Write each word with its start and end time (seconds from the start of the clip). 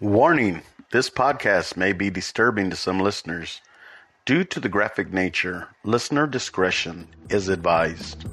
Warning 0.00 0.62
this 0.92 1.10
podcast 1.10 1.76
may 1.76 1.92
be 1.92 2.08
disturbing 2.08 2.70
to 2.70 2.76
some 2.76 3.00
listeners. 3.00 3.60
Due 4.24 4.44
to 4.44 4.58
the 4.58 4.70
graphic 4.70 5.12
nature, 5.12 5.68
listener 5.84 6.26
discretion 6.26 7.06
is 7.28 7.50
advised. 7.50 8.24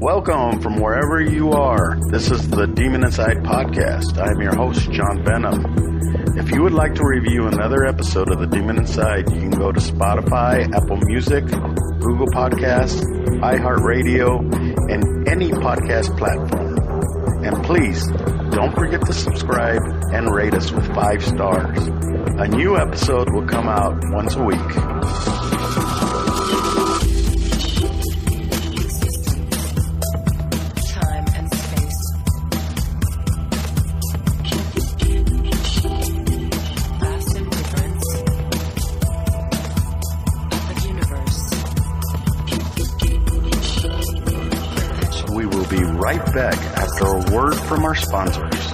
Welcome 0.00 0.62
from 0.62 0.80
wherever 0.80 1.20
you 1.20 1.52
are. 1.52 1.98
This 2.10 2.30
is 2.30 2.48
the 2.48 2.66
Demon 2.66 3.04
Inside 3.04 3.42
podcast. 3.42 4.16
I'm 4.16 4.40
your 4.40 4.56
host, 4.56 4.90
John 4.90 5.22
Benham. 5.22 6.38
If 6.38 6.50
you 6.50 6.62
would 6.62 6.72
like 6.72 6.94
to 6.94 7.04
review 7.06 7.46
another 7.46 7.84
episode 7.84 8.30
of 8.32 8.40
the 8.40 8.46
Demon 8.46 8.78
Inside, 8.78 9.30
you 9.30 9.38
can 9.38 9.50
go 9.50 9.70
to 9.70 9.80
Spotify, 9.80 10.64
Apple 10.74 10.96
Music, 11.02 11.44
Google 11.44 12.28
Podcasts, 12.28 13.02
iHeartRadio, 13.42 14.90
and 14.90 15.28
any 15.28 15.50
podcast 15.50 16.16
platform. 16.16 17.44
And 17.44 17.62
please 17.62 18.08
don't 18.52 18.74
forget 18.74 19.00
to 19.06 19.12
subscribe 19.14 19.80
and 20.12 20.32
rate 20.32 20.54
us 20.54 20.70
with 20.70 20.86
five 20.94 21.24
stars. 21.24 21.78
A 21.86 22.46
new 22.48 22.76
episode 22.76 23.32
will 23.32 23.46
come 23.46 23.66
out 23.66 23.98
once 24.10 24.34
a 24.34 24.42
week. 24.42 24.91
Word 47.52 47.68
from 47.68 47.84
our 47.84 47.94
sponsors. 47.94 48.72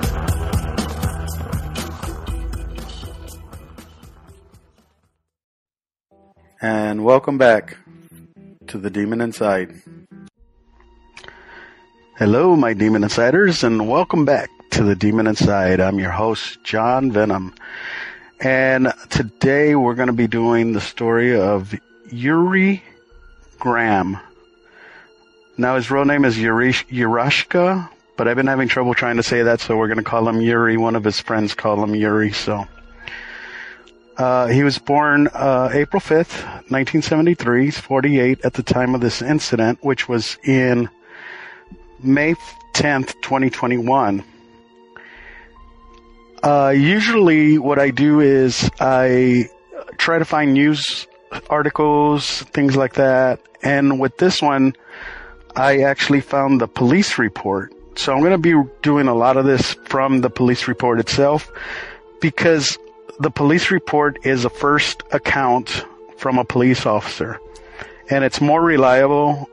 And 6.61 7.05
welcome 7.05 7.39
back 7.39 7.77
to 8.69 8.79
the 8.79 8.91
Demon 8.91 9.21
Inside. 9.21 9.81
Hello, 12.17 12.57
my 12.57 12.75
Demon 12.75 13.05
Insiders, 13.05 13.63
and 13.63 13.89
welcome 13.89 14.25
back 14.25 14.51
to 14.71 14.83
the 14.83 14.97
Demon 14.97 15.27
Inside. 15.27 15.81
I'm 15.81 15.99
your 15.99 16.11
host, 16.11 16.63
John 16.65 17.13
Venom. 17.13 17.55
And 18.41 18.93
today 19.09 19.75
we're 19.75 19.95
going 19.95 20.09
to 20.09 20.13
be 20.13 20.27
doing 20.27 20.73
the 20.73 20.81
story 20.81 21.39
of 21.39 21.75
Yuri 22.11 22.83
Graham. 23.59 24.19
Now 25.57 25.77
his 25.77 25.91
real 25.91 26.05
name 26.05 26.25
is 26.25 26.39
Yuri 26.39 26.73
Yurashka, 26.73 27.89
but 28.19 28.27
I've 28.27 28.37
been 28.37 28.49
having 28.49 28.67
trouble 28.67 28.93
trying 28.95 29.17
to 29.17 29.23
say 29.23 29.45
that, 29.45 29.61
so 29.61 29.77
we're 29.77 29.87
going 29.87 29.99
to 29.99 30.03
call 30.03 30.29
him 30.29 30.41
Yuri. 30.41 30.77
One 30.77 30.97
of 30.97 31.05
his 31.05 31.21
friends 31.21 31.55
called 31.55 31.79
him 31.79 31.95
Yuri, 31.95 32.33
so. 32.33 32.67
Uh, 34.17 34.49
he 34.49 34.65
was 34.65 34.77
born 34.77 35.29
uh, 35.29 35.71
April 35.73 36.01
5th, 36.01 36.43
1973. 36.69 37.67
He's 37.67 37.79
48 37.79 38.45
at 38.45 38.55
the 38.55 38.65
time 38.65 38.97
of 38.97 39.01
this 39.01 39.23
incident, 39.23 39.79
which 39.83 40.09
was 40.09 40.37
in 40.43 40.91
May 42.03 42.35
10th, 42.75 43.15
2021. 43.23 44.25
Uh, 46.43 46.75
usually 46.77 47.57
what 47.57 47.79
I 47.79 47.91
do 47.91 48.19
is 48.19 48.69
I 48.81 49.49
try 49.97 50.19
to 50.19 50.25
find 50.25 50.55
news 50.55 51.07
articles, 51.49 52.43
things 52.53 52.75
like 52.75 52.95
that. 52.95 53.41
And 53.63 54.01
with 54.01 54.17
this 54.19 54.43
one, 54.43 54.75
I 55.55 55.83
actually 55.83 56.21
found 56.21 56.61
the 56.61 56.67
police 56.67 57.17
report. 57.17 57.73
So 57.99 58.13
I'm 58.13 58.21
going 58.21 58.31
to 58.31 58.39
be 58.39 58.55
doing 58.81 59.09
a 59.09 59.15
lot 59.15 59.37
of 59.37 59.45
this 59.45 59.75
from 59.87 60.21
the 60.21 60.31
police 60.31 60.69
report 60.69 61.01
itself 61.01 61.51
because 62.21 62.79
the 63.19 63.29
police 63.29 63.73
report 63.73 64.25
is 64.25 64.45
a 64.45 64.51
first 64.51 65.03
account 65.11 65.85
from 66.17 66.39
a 66.39 66.45
police 66.45 66.87
officer 66.87 67.41
and 68.09 68.23
it's 68.23 68.41
more 68.41 68.63
reliable 68.63 69.51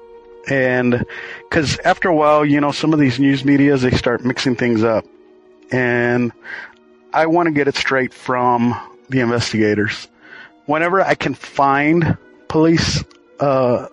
and 0.47 1.03
because 1.49 1.79
after 1.79 2.07
a 2.07 2.15
while 2.15 2.45
you 2.45 2.61
know 2.61 2.71
some 2.71 2.93
of 2.93 2.99
these 2.99 3.19
news 3.19 3.43
medias 3.43 3.81
they 3.81 3.89
start 3.89 4.23
mixing 4.23 4.55
things 4.55 4.83
up 4.83 5.05
and 5.71 6.31
i 7.13 7.25
want 7.25 7.47
to 7.47 7.51
get 7.51 7.67
it 7.67 7.75
straight 7.75 8.13
from 8.13 8.79
the 9.09 9.21
investigators. 9.21 10.07
Whenever 10.67 11.01
i 11.01 11.15
can 11.15 11.33
find 11.33 12.15
police 12.47 13.03
uh, 13.39 13.87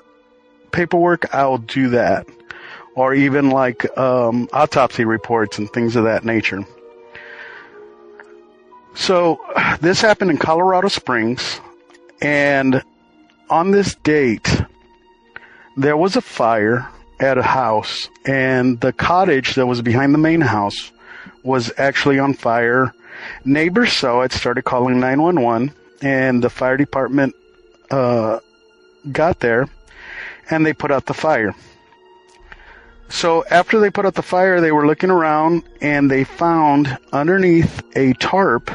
paperwork 0.73 1.35
i'll 1.35 1.57
do 1.57 1.89
that 1.89 2.27
or 2.95 3.15
even 3.15 3.51
like 3.51 3.97
um, 3.99 4.49
autopsy 4.53 5.05
reports 5.05 5.59
and 5.59 5.71
things 5.73 5.97
of 5.97 6.05
that 6.05 6.25
nature 6.25 6.65
so 8.95 9.41
this 9.81 10.01
happened 10.01 10.31
in 10.31 10.39
Colorado 10.39 10.89
Springs, 10.89 11.61
and 12.21 12.83
on 13.49 13.71
this 13.71 13.95
date, 13.97 14.63
there 15.77 15.97
was 15.97 16.17
a 16.17 16.21
fire 16.21 16.89
at 17.19 17.39
a 17.39 17.43
house, 17.43 18.09
and 18.27 18.81
the 18.81 18.93
cottage 18.93 19.55
that 19.55 19.67
was 19.67 19.81
behind 19.81 20.13
the 20.13 20.19
main 20.19 20.41
house 20.41 20.93
was 21.43 21.73
actually 21.79 22.19
on 22.19 22.35
fire. 22.35 22.93
Neighbors 23.45 23.93
saw 23.93 24.23
it, 24.23 24.33
started 24.33 24.63
calling 24.63 25.01
911, 25.01 25.73
and 26.03 26.43
the 26.43 26.51
fire 26.51 26.77
department 26.77 27.35
uh, 27.91 28.41
got 29.11 29.41
there, 29.41 29.69
and 30.51 30.67
they 30.67 30.73
put 30.73 30.91
out 30.91 31.07
the 31.07 31.15
fire. 31.15 31.55
So 33.13 33.45
after 33.51 33.79
they 33.79 33.91
put 33.91 34.07
out 34.07 34.15
the 34.15 34.23
fire, 34.23 34.61
they 34.61 34.73
were 34.73 34.87
looking 34.87 35.11
around 35.11 35.65
and 35.83 36.11
they 36.11 36.25
found 36.25 36.99
underneath 37.13 37.83
a 37.95 38.15
tarp 38.15 38.71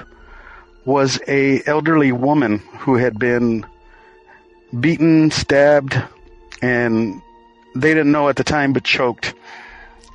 was 0.86 1.20
a 1.28 1.64
elderly 1.66 2.12
woman 2.12 2.60
who 2.80 2.96
had 2.96 3.18
been 3.18 3.66
beaten, 4.80 5.32
stabbed, 5.32 6.02
and 6.62 7.20
they 7.76 7.96
didn't 7.96 8.12
know 8.12 8.30
at 8.30 8.36
the 8.36 8.44
time 8.44 8.74
but 8.74 8.84
choked. 8.84 9.34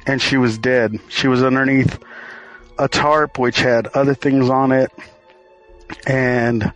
And 0.06 0.22
she 0.22 0.37
was 0.37 0.56
dead. 0.56 0.99
She 1.09 1.27
was 1.27 1.43
underneath 1.43 1.99
a 2.78 2.88
tarp 2.88 3.41
which 3.41 3.59
had 3.59 3.88
other 3.88 4.15
things 4.15 4.49
on 4.49 4.71
it. 4.71 4.93
And 6.06 6.72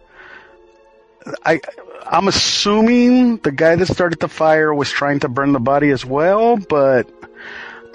I 1.44 1.60
I'm 2.04 2.26
assuming 2.28 3.38
the 3.38 3.52
guy 3.52 3.76
that 3.76 3.86
started 3.86 4.18
the 4.18 4.28
fire 4.28 4.74
was 4.74 4.90
trying 4.90 5.20
to 5.20 5.28
burn 5.28 5.52
the 5.52 5.60
body 5.60 5.90
as 5.90 6.04
well, 6.04 6.56
but 6.56 7.08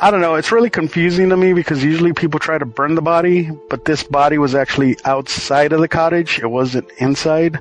I 0.04 0.10
don't 0.10 0.22
know. 0.22 0.34
It's 0.34 0.52
really 0.52 0.72
confusing 0.72 1.30
to 1.30 1.38
me 1.38 1.54
because 1.54 1.84
usually 1.84 2.12
people 2.12 2.40
try 2.40 2.58
to 2.58 2.66
burn 2.66 2.96
the 2.96 3.04
body, 3.04 3.52
but 3.70 3.86
this 3.86 4.02
body 4.02 4.40
was 4.40 4.56
actually 4.56 4.98
outside 5.06 5.74
of 5.74 5.80
the 5.80 5.88
cottage. 5.88 6.40
It 6.40 6.48
wasn't 6.48 6.90
inside. 6.98 7.60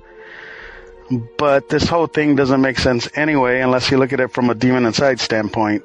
But 1.37 1.69
this 1.69 1.87
whole 1.87 2.07
thing 2.07 2.37
doesn't 2.37 2.63
make 2.63 2.79
sense 2.79 3.11
anyway, 3.15 3.61
unless 3.61 3.91
you 3.91 3.99
look 3.99 4.15
at 4.15 4.21
it 4.21 4.33
from 4.33 4.49
a 4.49 4.55
demon 4.55 4.87
inside 4.87 5.21
standpoint. 5.21 5.85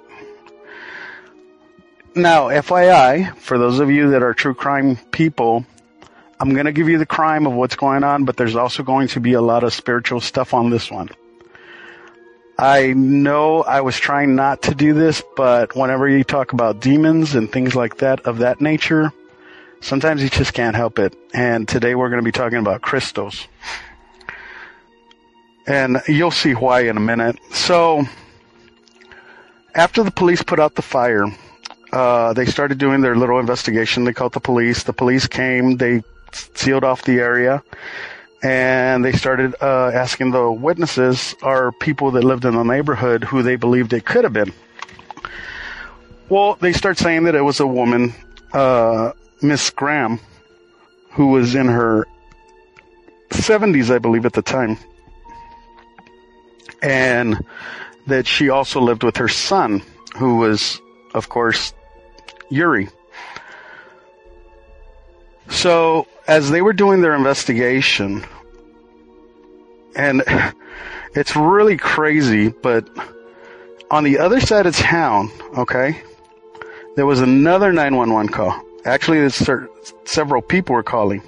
Now, 2.16 2.48
FYI, 2.48 3.36
for 3.38 3.58
those 3.58 3.82
of 3.82 3.92
you 3.92 4.12
that 4.12 4.24
are 4.24 4.34
true 4.34 4.54
crime 4.54 4.96
people, 5.12 5.66
I'm 6.40 6.54
going 6.54 6.68
to 6.68 6.72
give 6.72 6.88
you 6.88 6.98
the 6.98 7.06
crime 7.06 7.48
of 7.48 7.54
what's 7.54 7.76
going 7.76 8.06
on, 8.06 8.24
but 8.24 8.38
there's 8.38 8.56
also 8.56 8.82
going 8.82 9.10
to 9.10 9.20
be 9.20 9.34
a 9.34 9.42
lot 9.42 9.66
of 9.66 9.74
spiritual 9.74 10.22
stuff 10.22 10.54
on 10.54 10.70
this 10.70 10.90
one. 10.90 11.10
I 12.58 12.94
know 12.94 13.64
I 13.64 13.82
was 13.82 13.98
trying 13.98 14.36
not 14.36 14.62
to 14.64 14.76
do 14.76 14.94
this, 14.94 15.22
but 15.36 15.76
whenever 15.76 16.08
you 16.08 16.24
talk 16.24 16.54
about 16.54 16.80
demons 16.80 17.36
and 17.36 17.52
things 17.52 17.76
like 17.76 17.98
that 17.98 18.22
of 18.22 18.38
that 18.38 18.62
nature, 18.62 19.12
sometimes 19.82 20.24
you 20.24 20.30
just 20.30 20.54
can't 20.54 20.76
help 20.76 20.98
it. 20.98 21.16
And 21.34 21.68
today 21.68 21.96
we're 21.96 22.10
going 22.10 22.22
to 22.22 22.26
be 22.26 22.32
talking 22.32 22.60
about 22.60 22.82
crystals. 22.82 23.48
And 25.68 26.02
you'll 26.08 26.32
see 26.32 26.54
why 26.54 26.82
in 26.82 26.96
a 26.96 27.02
minute. 27.02 27.38
So, 27.52 28.06
after 29.74 30.04
the 30.04 30.12
police 30.12 30.42
put 30.42 30.60
out 30.60 30.76
the 30.76 30.82
fire, 30.82 31.26
uh, 31.92 32.32
they 32.34 32.46
started 32.46 32.78
doing 32.78 33.02
their 33.02 33.16
little 33.16 33.40
investigation. 33.40 34.06
They 34.06 34.14
called 34.14 34.34
the 34.34 34.40
police. 34.40 34.84
The 34.84 34.94
police 34.94 35.28
came. 35.28 35.76
They 35.76 36.03
sealed 36.32 36.84
off 36.85 37.03
the 37.03 37.20
area 37.20 37.64
and 38.46 39.03
they 39.03 39.12
started 39.12 39.56
uh, 39.59 39.90
asking 39.92 40.30
the 40.30 40.52
witnesses 40.52 41.34
or 41.42 41.72
people 41.72 42.12
that 42.12 42.24
lived 42.24 42.46
in 42.46 42.53
the 42.53 42.62
neighborhood 42.62 43.24
who 43.24 43.42
they 43.42 43.56
believed 43.56 43.92
it 43.92 44.06
could 44.06 44.24
have 44.24 44.34
been. 44.34 44.53
Well, 46.30 46.56
they 46.62 46.72
start 46.72 47.00
saying 47.00 47.24
that 47.24 47.34
it 47.34 47.42
was 47.42 47.59
a 47.59 47.66
woman, 47.66 48.14
uh, 48.53 49.14
Miss 49.42 49.72
Graham, 49.72 50.20
who 51.09 51.30
was 51.30 51.56
in 51.56 51.66
her 51.66 52.06
70s, 53.32 53.90
I 53.90 53.97
believe, 53.97 54.28
at 54.28 54.34
the 54.34 54.44
time, 54.44 54.78
and 56.84 57.44
that 58.06 58.28
she 58.28 58.50
also 58.50 58.80
lived 58.80 59.03
with 59.03 59.18
her 59.18 59.28
son, 59.28 59.82
who 60.18 60.38
was, 60.38 60.80
of 61.16 61.30
course, 61.30 61.74
Yuri. 62.50 62.90
So, 65.50 66.06
as 66.28 66.52
they 66.52 66.62
were 66.62 66.74
doing 66.74 67.02
their 67.02 67.16
investigation, 67.16 68.24
and 69.96 70.24
it's 71.14 71.36
really 71.36 71.78
crazy, 71.78 72.50
but 72.50 72.88
on 73.90 74.03
the 74.03 74.20
other 74.20 74.40
side 74.40 74.66
of 74.66 74.76
town, 74.76 75.32
okay, 75.58 76.02
there 76.96 77.06
was 77.06 77.22
another 77.22 77.72
911 77.72 78.32
call. 78.32 78.62
Actually, 78.84 79.30
several 80.06 80.42
people 80.42 80.76
were 80.76 80.84
calling. 80.84 81.22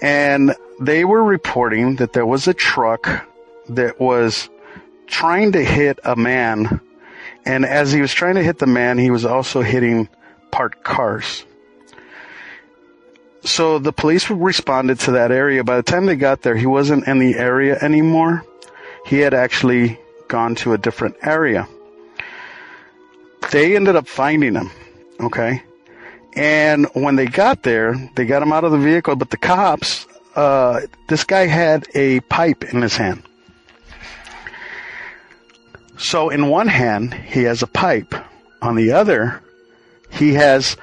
And 0.00 0.54
they 0.80 1.04
were 1.04 1.22
reporting 1.22 1.96
that 1.96 2.12
there 2.12 2.26
was 2.26 2.48
a 2.48 2.54
truck 2.54 3.26
that 3.68 4.00
was 4.00 4.48
trying 5.06 5.52
to 5.52 5.64
hit 5.64 6.00
a 6.04 6.16
man. 6.16 6.80
And 7.44 7.64
as 7.64 7.92
he 7.92 8.00
was 8.00 8.12
trying 8.12 8.34
to 8.34 8.42
hit 8.42 8.58
the 8.58 8.66
man, 8.66 8.98
he 8.98 9.10
was 9.10 9.24
also 9.24 9.62
hitting 9.62 10.08
parked 10.50 10.82
cars. 10.82 11.44
So 13.44 13.78
the 13.78 13.92
police 13.92 14.30
responded 14.30 15.00
to 15.00 15.12
that 15.12 15.32
area. 15.32 15.64
By 15.64 15.76
the 15.76 15.82
time 15.82 16.06
they 16.06 16.16
got 16.16 16.42
there, 16.42 16.56
he 16.56 16.66
wasn't 16.66 17.08
in 17.08 17.18
the 17.18 17.34
area 17.34 17.76
anymore. 17.80 18.44
He 19.04 19.18
had 19.18 19.34
actually 19.34 19.98
gone 20.28 20.54
to 20.56 20.72
a 20.72 20.78
different 20.78 21.16
area. 21.22 21.66
They 23.50 23.74
ended 23.74 23.96
up 23.96 24.06
finding 24.06 24.54
him. 24.54 24.70
Okay. 25.20 25.62
And 26.34 26.86
when 26.94 27.16
they 27.16 27.26
got 27.26 27.62
there, 27.62 27.94
they 28.14 28.24
got 28.24 28.42
him 28.42 28.52
out 28.52 28.64
of 28.64 28.72
the 28.72 28.78
vehicle, 28.78 29.16
but 29.16 29.30
the 29.30 29.36
cops, 29.36 30.06
uh, 30.34 30.82
this 31.08 31.24
guy 31.24 31.46
had 31.46 31.86
a 31.94 32.20
pipe 32.20 32.64
in 32.64 32.80
his 32.80 32.96
hand. 32.96 33.22
So 35.98 36.30
in 36.30 36.48
one 36.48 36.68
hand, 36.68 37.12
he 37.12 37.42
has 37.42 37.62
a 37.62 37.66
pipe. 37.66 38.14
On 38.62 38.76
the 38.76 38.92
other, 38.92 39.42
he 40.10 40.34
has 40.34 40.76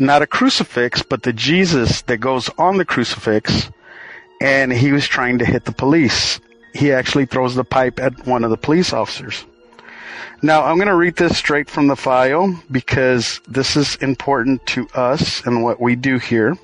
not 0.00 0.22
a 0.22 0.26
crucifix, 0.26 1.02
but 1.02 1.22
the 1.22 1.32
Jesus 1.32 2.02
that 2.02 2.18
goes 2.18 2.48
on 2.58 2.78
the 2.78 2.84
crucifix. 2.84 3.70
And 4.40 4.72
he 4.72 4.90
was 4.92 5.06
trying 5.06 5.38
to 5.38 5.44
hit 5.44 5.66
the 5.66 5.72
police. 5.72 6.40
He 6.74 6.92
actually 6.92 7.26
throws 7.26 7.54
the 7.54 7.64
pipe 7.64 8.00
at 8.00 8.26
one 8.26 8.42
of 8.42 8.50
the 8.50 8.56
police 8.56 8.92
officers. 8.92 9.44
Now, 10.42 10.64
I'm 10.64 10.76
going 10.76 10.88
to 10.88 10.96
read 10.96 11.16
this 11.16 11.36
straight 11.36 11.68
from 11.68 11.86
the 11.86 11.96
file 11.96 12.58
because 12.70 13.40
this 13.46 13.76
is 13.76 13.96
important 13.96 14.64
to 14.68 14.88
us 14.94 15.44
and 15.44 15.62
what 15.62 15.80
we 15.80 15.96
do 15.96 16.18
here. 16.18 16.56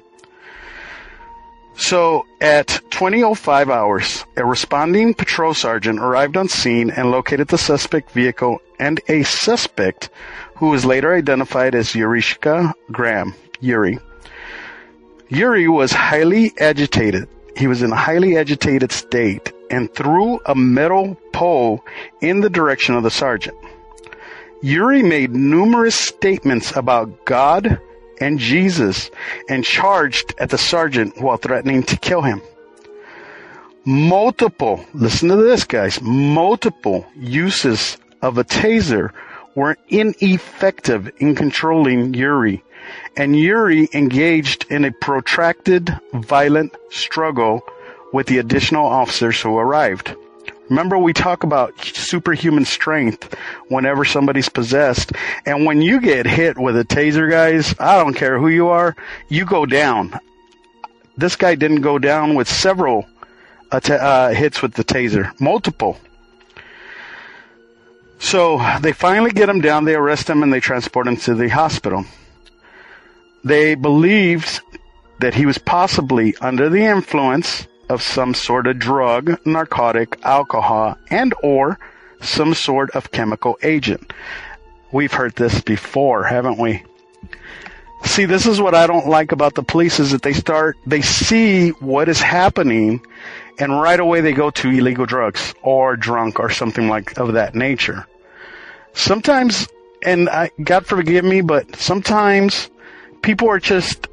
So, 1.77 2.25
at 2.41 2.81
20:05 2.91 3.71
hours, 3.71 4.25
a 4.37 4.45
responding 4.45 5.13
patrol 5.13 5.53
sergeant 5.53 6.01
arrived 6.01 6.37
on 6.37 6.49
scene 6.49 6.91
and 6.91 7.11
located 7.11 7.49
the 7.49 7.59
suspect 7.59 8.13
vehicle 8.13 8.61
and 8.79 9.01
a 9.09 9.23
suspect 9.25 10.09
who 10.57 10.71
was 10.71 10.87
later 10.87 11.15
identified 11.15 11.75
as 11.75 11.93
Yurishka 11.93 12.73
Graham, 12.91 13.35
Yuri. 13.61 13.99
Yuri 15.29 15.69
was 15.69 15.93
highly 15.93 16.55
agitated. 16.59 17.29
He 17.57 17.67
was 17.67 17.83
in 17.83 17.93
a 17.93 17.97
highly 17.97 18.39
agitated 18.39 18.91
state 18.91 19.53
and 19.71 19.93
threw 19.93 20.41
a 20.47 20.55
metal 20.55 21.17
pole 21.33 21.85
in 22.23 22.41
the 22.41 22.51
direction 22.51 22.95
of 22.95 23.03
the 23.03 23.11
sergeant. 23.11 23.57
Yuri 24.63 25.03
made 25.03 25.35
numerous 25.35 25.95
statements 25.95 26.75
about 26.75 27.27
God 27.27 27.79
and 28.21 28.39
Jesus 28.39 29.11
and 29.49 29.65
charged 29.65 30.35
at 30.39 30.51
the 30.51 30.59
sergeant 30.59 31.21
while 31.21 31.37
threatening 31.37 31.83
to 31.85 31.97
kill 31.97 32.23
him. 32.23 32.41
Multiple, 33.85 34.85
listen 34.95 35.29
to 35.29 35.37
this 35.37 35.65
guys, 35.65 36.01
multiple 36.03 37.07
uses 37.15 37.99
of 38.21 38.39
a 38.39 38.45
taser 38.45 39.11
were 39.55 39.77
ineffective 39.89 41.11
in 41.19 41.35
controlling 41.35 42.13
Yuri, 42.13 42.63
and 43.17 43.39
Yuri 43.39 43.89
engaged 43.93 44.67
in 44.71 44.85
a 44.85 44.93
protracted, 44.93 45.99
violent 46.15 46.77
struggle 46.91 47.63
with 48.13 48.27
the 48.27 48.39
additional 48.39 48.87
officers 48.87 49.41
who 49.41 49.57
arrived. 49.57 50.15
Remember, 50.69 50.99
we 50.99 51.13
talk 51.13 51.45
about 51.45 51.79
superhuman 51.85 52.65
strength 52.65 53.35
whenever 53.69 54.05
somebody's 54.05 54.49
possessed. 54.49 55.13
And 55.45 55.65
when 55.65 55.81
you 55.81 56.01
get 56.01 56.27
hit 56.27 56.59
with 56.59 56.77
a 56.77 56.85
taser, 56.85 57.31
guys, 57.31 57.75
I 57.79 58.03
don't 58.03 58.15
care 58.15 58.39
who 58.39 58.49
you 58.49 58.69
are, 58.69 58.97
you 59.29 59.45
go 59.45 59.65
down. 59.65 60.19
This 61.17 61.37
guy 61.37 61.55
didn't 61.55 61.83
go 61.83 61.99
down 61.99 62.35
with 62.35 62.49
several 62.49 63.07
uh, 63.71 64.31
hits 64.31 64.61
with 64.61 64.75
the 64.75 64.85
taser, 64.85 65.39
multiple. 65.41 65.99
So 68.19 68.61
they 68.81 68.93
finally 68.93 69.31
get 69.31 69.49
him 69.49 69.61
down, 69.61 69.85
they 69.85 69.95
arrest 69.95 70.29
him, 70.29 70.43
and 70.43 70.53
they 70.53 70.61
transport 70.61 71.07
him 71.07 71.17
to 71.19 71.35
the 71.35 71.49
hospital. 71.49 72.05
They 73.45 73.75
believed 73.75 74.61
that 75.21 75.35
he 75.35 75.47
was 75.47 75.59
possibly 75.59 76.35
under 76.41 76.69
the 76.69 76.85
influence 76.85 77.67
of 77.89 78.03
some 78.03 78.35
sort 78.35 78.67
of 78.67 78.79
drug, 78.79 79.39
narcotic, 79.47 80.19
alcohol, 80.25 80.97
and 81.11 81.35
or 81.43 81.79
some 82.21 82.55
sort 82.55 82.91
of 82.91 83.11
chemical 83.13 83.59
agent. 83.63 84.13
We've 84.93 85.13
heard 85.13 85.35
this 85.35 85.61
before, 85.61 86.25
haven't 86.25 86.59
we? 86.59 86.83
See, 88.05 88.25
this 88.25 88.47
is 88.47 88.61
what 88.61 88.75
I 88.75 88.87
don't 88.87 89.09
like 89.09 89.33
about 89.33 89.55
the 89.55 89.63
police 89.63 89.99
is 89.99 90.13
that 90.13 90.23
they 90.23 90.33
start, 90.33 90.77
they 90.87 91.03
see 91.03 91.71
what 91.71 92.09
is 92.09 92.21
happening 92.21 93.05
and 93.59 93.81
right 93.81 93.99
away 93.99 94.21
they 94.21 94.33
go 94.33 94.51
to 94.51 94.71
illegal 94.71 95.07
drugs 95.07 95.55
or 95.63 95.97
drunk 95.97 96.39
or 96.39 96.51
something 96.51 96.89
like 96.89 97.19
of 97.19 97.33
that 97.35 97.55
nature. 97.55 98.07
Sometimes, 98.93 99.69
and 100.05 100.29
I, 100.29 100.51
God 100.63 100.87
forgive 100.87 101.25
me, 101.25 101.41
but 101.41 101.77
sometimes 101.77 102.71
people 103.23 103.49
are 103.49 103.59
just 103.59 104.09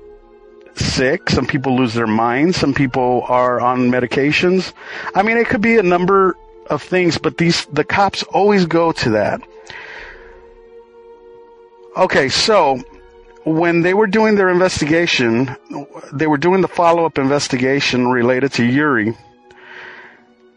sick. 0.76 1.30
Some 1.30 1.46
people 1.46 1.76
lose 1.76 1.94
their 1.94 2.08
minds. 2.08 2.58
Some 2.58 2.74
people 2.74 3.26
are 3.28 3.60
on 3.60 3.92
medications. 3.92 4.74
I 5.16 5.24
mean, 5.24 5.38
it 5.38 5.48
could 5.48 5.62
be 5.62 5.78
a 5.78 5.84
number 5.84 6.38
of 6.68 6.82
things, 6.82 7.18
but 7.18 7.38
these, 7.38 7.66
the 7.66 7.84
cops 7.84 8.24
always 8.24 8.66
go 8.66 8.92
to 8.92 9.12
that. 9.12 9.42
Okay, 11.96 12.30
so 12.30 12.82
when 13.44 13.82
they 13.82 13.94
were 13.94 14.08
doing 14.08 14.36
their 14.36 14.50
investigation, 14.50 15.56
they 16.12 16.28
were 16.28 16.38
doing 16.38 16.62
the 16.62 16.68
follow-up 16.68 17.18
investigation 17.18 18.08
related 18.08 18.54
to 18.54 18.66
Yuri. 18.66 19.16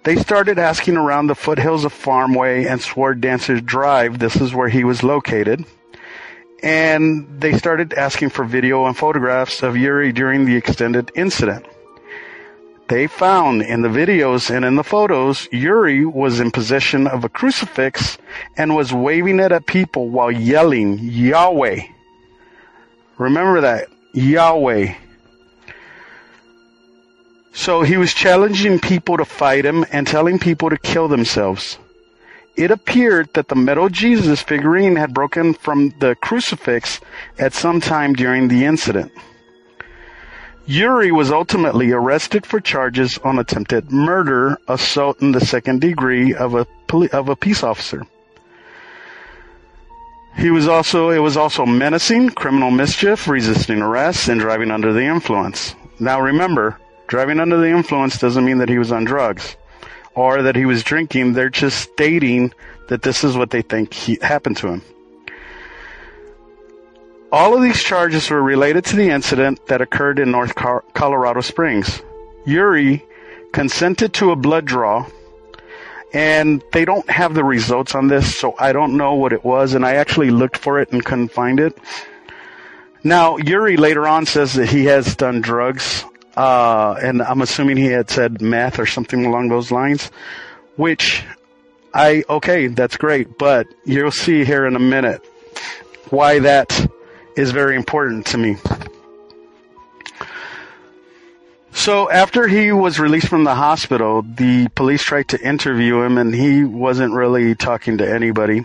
They 0.04 0.16
started 0.16 0.58
asking 0.58 0.96
around 0.96 1.26
the 1.26 1.34
foothills 1.34 1.84
of 1.84 1.92
Farmway 1.92 2.70
and 2.70 2.80
Sword 2.80 3.20
Dancers 3.20 3.60
Drive. 3.60 4.20
This 4.20 4.36
is 4.36 4.54
where 4.54 4.68
he 4.68 4.84
was 4.84 5.02
located 5.02 5.64
and 6.62 7.40
they 7.40 7.56
started 7.56 7.92
asking 7.94 8.30
for 8.30 8.44
video 8.44 8.86
and 8.86 8.96
photographs 8.96 9.62
of 9.62 9.76
Yuri 9.76 10.12
during 10.12 10.44
the 10.44 10.56
extended 10.56 11.10
incident. 11.14 11.66
They 12.88 13.08
found 13.08 13.62
in 13.62 13.82
the 13.82 13.88
videos 13.88 14.54
and 14.54 14.64
in 14.64 14.76
the 14.76 14.84
photos, 14.84 15.48
Yuri 15.50 16.04
was 16.04 16.38
in 16.38 16.52
possession 16.52 17.06
of 17.06 17.24
a 17.24 17.28
crucifix 17.28 18.16
and 18.56 18.76
was 18.76 18.92
waving 18.92 19.40
it 19.40 19.50
at 19.50 19.66
people 19.66 20.08
while 20.08 20.30
yelling, 20.30 20.98
Yahweh. 21.00 21.82
Remember 23.18 23.60
that, 23.62 23.88
Yahweh. 24.14 24.94
So 27.52 27.82
he 27.82 27.96
was 27.96 28.14
challenging 28.14 28.78
people 28.78 29.16
to 29.16 29.24
fight 29.24 29.64
him 29.64 29.84
and 29.90 30.06
telling 30.06 30.38
people 30.38 30.70
to 30.70 30.78
kill 30.78 31.08
themselves 31.08 31.78
it 32.56 32.70
appeared 32.70 33.32
that 33.34 33.48
the 33.48 33.54
metal 33.54 33.88
Jesus 33.88 34.42
figurine 34.42 34.96
had 34.96 35.12
broken 35.12 35.52
from 35.54 35.90
the 35.98 36.14
crucifix 36.16 37.00
at 37.38 37.52
some 37.52 37.80
time 37.80 38.14
during 38.14 38.48
the 38.48 38.64
incident. 38.64 39.12
Yuri 40.64 41.12
was 41.12 41.30
ultimately 41.30 41.92
arrested 41.92 42.44
for 42.44 42.58
charges 42.58 43.18
on 43.18 43.38
attempted 43.38 43.92
murder, 43.92 44.58
assault 44.66 45.20
in 45.20 45.32
the 45.32 45.40
second 45.40 45.80
degree 45.80 46.34
of 46.34 46.54
a 46.54 46.66
of 47.12 47.28
a 47.28 47.36
peace 47.36 47.62
officer. 47.62 48.02
He 50.36 50.50
was 50.50 50.66
also 50.66 51.10
it 51.10 51.18
was 51.18 51.36
also 51.36 51.66
menacing, 51.66 52.30
criminal 52.30 52.70
mischief, 52.70 53.28
resisting 53.28 53.80
arrest, 53.80 54.28
and 54.28 54.40
driving 54.40 54.70
under 54.70 54.92
the 54.92 55.04
influence. 55.04 55.76
Now 56.00 56.20
remember, 56.20 56.80
driving 57.06 57.38
under 57.38 57.58
the 57.58 57.70
influence 57.70 58.18
doesn't 58.18 58.44
mean 58.44 58.58
that 58.58 58.68
he 58.68 58.78
was 58.78 58.90
on 58.90 59.04
drugs 59.04 59.56
or 60.16 60.42
that 60.42 60.56
he 60.56 60.64
was 60.64 60.82
drinking. 60.82 61.34
They're 61.34 61.50
just 61.50 61.78
stating 61.78 62.52
that 62.88 63.02
this 63.02 63.22
is 63.22 63.36
what 63.36 63.50
they 63.50 63.62
think 63.62 63.92
he, 63.92 64.18
happened 64.20 64.56
to 64.56 64.68
him. 64.68 64.82
All 67.30 67.54
of 67.54 67.62
these 67.62 67.82
charges 67.82 68.30
were 68.30 68.42
related 68.42 68.84
to 68.86 68.96
the 68.96 69.10
incident 69.10 69.66
that 69.66 69.82
occurred 69.82 70.18
in 70.18 70.30
North 70.30 70.54
Colorado 70.54 71.42
Springs. 71.42 72.02
Yuri 72.46 73.04
consented 73.52 74.14
to 74.14 74.30
a 74.30 74.36
blood 74.36 74.64
draw, 74.64 75.06
and 76.14 76.62
they 76.72 76.84
don't 76.84 77.08
have 77.10 77.34
the 77.34 77.44
results 77.44 77.94
on 77.94 78.08
this, 78.08 78.34
so 78.36 78.54
I 78.58 78.72
don't 78.72 78.96
know 78.96 79.14
what 79.14 79.32
it 79.32 79.44
was, 79.44 79.74
and 79.74 79.84
I 79.84 79.96
actually 79.96 80.30
looked 80.30 80.56
for 80.56 80.80
it 80.80 80.92
and 80.92 81.04
couldn't 81.04 81.28
find 81.28 81.60
it. 81.60 81.76
Now, 83.04 83.36
Yuri 83.36 83.76
later 83.76 84.06
on 84.08 84.24
says 84.24 84.54
that 84.54 84.68
he 84.68 84.86
has 84.86 85.14
done 85.14 85.40
drugs 85.40 86.04
uh, 86.36 86.98
and 87.02 87.22
I'm 87.22 87.40
assuming 87.42 87.76
he 87.76 87.86
had 87.86 88.10
said 88.10 88.40
meth 88.40 88.78
or 88.78 88.86
something 88.86 89.24
along 89.24 89.48
those 89.48 89.70
lines, 89.70 90.10
which 90.76 91.24
I, 91.94 92.24
okay, 92.28 92.66
that's 92.66 92.96
great, 92.96 93.38
but 93.38 93.66
you'll 93.84 94.10
see 94.10 94.44
here 94.44 94.66
in 94.66 94.76
a 94.76 94.80
minute 94.80 95.24
why 96.10 96.40
that 96.40 96.90
is 97.36 97.52
very 97.52 97.76
important 97.76 98.26
to 98.26 98.38
me. 98.38 98.56
So 101.72 102.10
after 102.10 102.48
he 102.48 102.72
was 102.72 102.98
released 102.98 103.28
from 103.28 103.44
the 103.44 103.54
hospital, 103.54 104.22
the 104.22 104.68
police 104.74 105.02
tried 105.02 105.28
to 105.28 105.40
interview 105.40 106.02
him 106.02 106.18
and 106.18 106.34
he 106.34 106.64
wasn't 106.64 107.12
really 107.12 107.54
talking 107.54 107.98
to 107.98 108.10
anybody. 108.10 108.64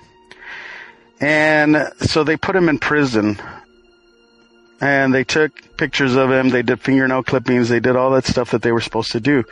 And 1.19 1.91
so 1.99 2.23
they 2.23 2.35
put 2.35 2.55
him 2.55 2.67
in 2.67 2.79
prison 2.79 3.39
and 4.81 5.13
they 5.13 5.23
took 5.23 5.77
pictures 5.77 6.15
of 6.15 6.31
him. 6.31 6.49
They 6.49 6.63
did 6.63 6.81
fingernail 6.81 7.23
clippings. 7.23 7.69
They 7.69 7.79
did 7.79 7.95
all 7.95 8.09
that 8.11 8.25
stuff 8.25 8.51
that 8.51 8.63
they 8.63 8.71
were 8.71 8.81
supposed 8.81 9.11
to 9.11 9.19
do. 9.19 9.43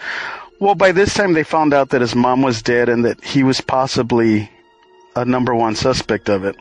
Well, 0.59 0.75
by 0.75 0.91
this 0.91 1.13
time 1.13 1.33
they 1.33 1.43
found 1.43 1.73
out 1.73 1.89
that 1.89 2.01
his 2.01 2.15
mom 2.15 2.41
was 2.41 2.63
dead 2.63 2.89
and 2.89 3.05
that 3.05 3.23
he 3.23 3.43
was 3.43 3.61
possibly 3.61 4.51
a 5.15 5.23
number 5.23 5.53
one 5.55 5.75
suspect 5.75 6.29
of 6.29 6.43
it. 6.43 6.57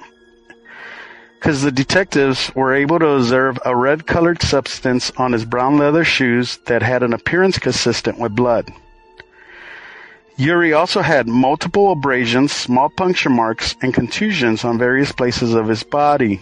Because 1.34 1.62
the 1.62 1.72
detectives 1.72 2.54
were 2.54 2.75
able 2.75 2.98
to 2.98 3.08
observe 3.08 3.58
a 3.64 3.75
red 3.75 4.06
colored 4.06 4.42
substance 4.42 5.10
on 5.16 5.32
his 5.32 5.44
brown 5.44 5.78
leather 5.78 6.04
shoes 6.04 6.58
that 6.66 6.82
had 6.82 7.02
an 7.02 7.12
appearance 7.12 7.58
consistent 7.58 8.18
with 8.18 8.34
blood. 8.34 8.70
Yuri 10.37 10.72
also 10.72 11.00
had 11.00 11.26
multiple 11.26 11.90
abrasions, 11.90 12.52
small 12.52 12.88
puncture 12.90 13.30
marks, 13.30 13.75
and 13.82 13.94
contusions 13.94 14.64
on 14.64 14.78
various 14.78 15.10
places 15.10 15.54
of 15.54 15.68
his 15.68 15.82
body, 15.82 16.40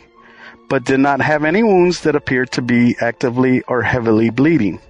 but 0.68 0.84
did 0.84 1.00
not 1.00 1.20
have 1.20 1.44
any 1.44 1.62
wounds 1.62 2.02
that 2.02 2.16
appeared 2.16 2.50
to 2.52 2.62
be 2.62 2.96
actively 3.00 3.62
or 3.62 3.82
heavily 3.82 4.30
bleeding. 4.30 4.80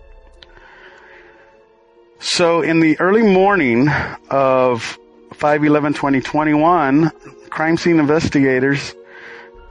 So 2.18 2.62
in 2.62 2.80
the 2.80 2.98
early 2.98 3.22
morning 3.22 3.88
of 4.30 4.98
5-11-2021, 5.34 7.50
crime 7.50 7.76
scene 7.76 7.98
investigators 7.98 8.94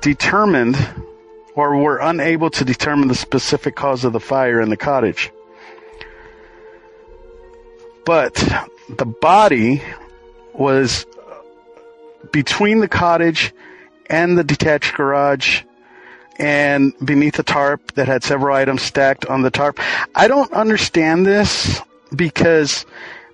determined 0.01 0.77
or 1.55 1.77
were 1.77 1.97
unable 1.97 2.49
to 2.51 2.65
determine 2.65 3.07
the 3.07 3.15
specific 3.15 3.75
cause 3.75 4.03
of 4.03 4.13
the 4.13 4.19
fire 4.19 4.61
in 4.61 4.69
the 4.69 4.77
cottage. 4.77 5.31
But 8.05 8.35
the 8.87 9.05
body 9.05 9.81
was 10.53 11.07
between 12.31 12.79
the 12.79 12.87
cottage 12.87 13.53
and 14.07 14.37
the 14.37 14.43
detached 14.43 14.93
garage 14.93 15.63
and 16.37 16.93
beneath 17.03 17.39
a 17.39 17.43
tarp 17.43 17.93
that 17.93 18.07
had 18.07 18.23
several 18.23 18.55
items 18.55 18.81
stacked 18.81 19.25
on 19.25 19.41
the 19.41 19.51
tarp. 19.51 19.79
I 20.13 20.27
don't 20.27 20.51
understand 20.53 21.25
this 21.25 21.81
because 22.15 22.85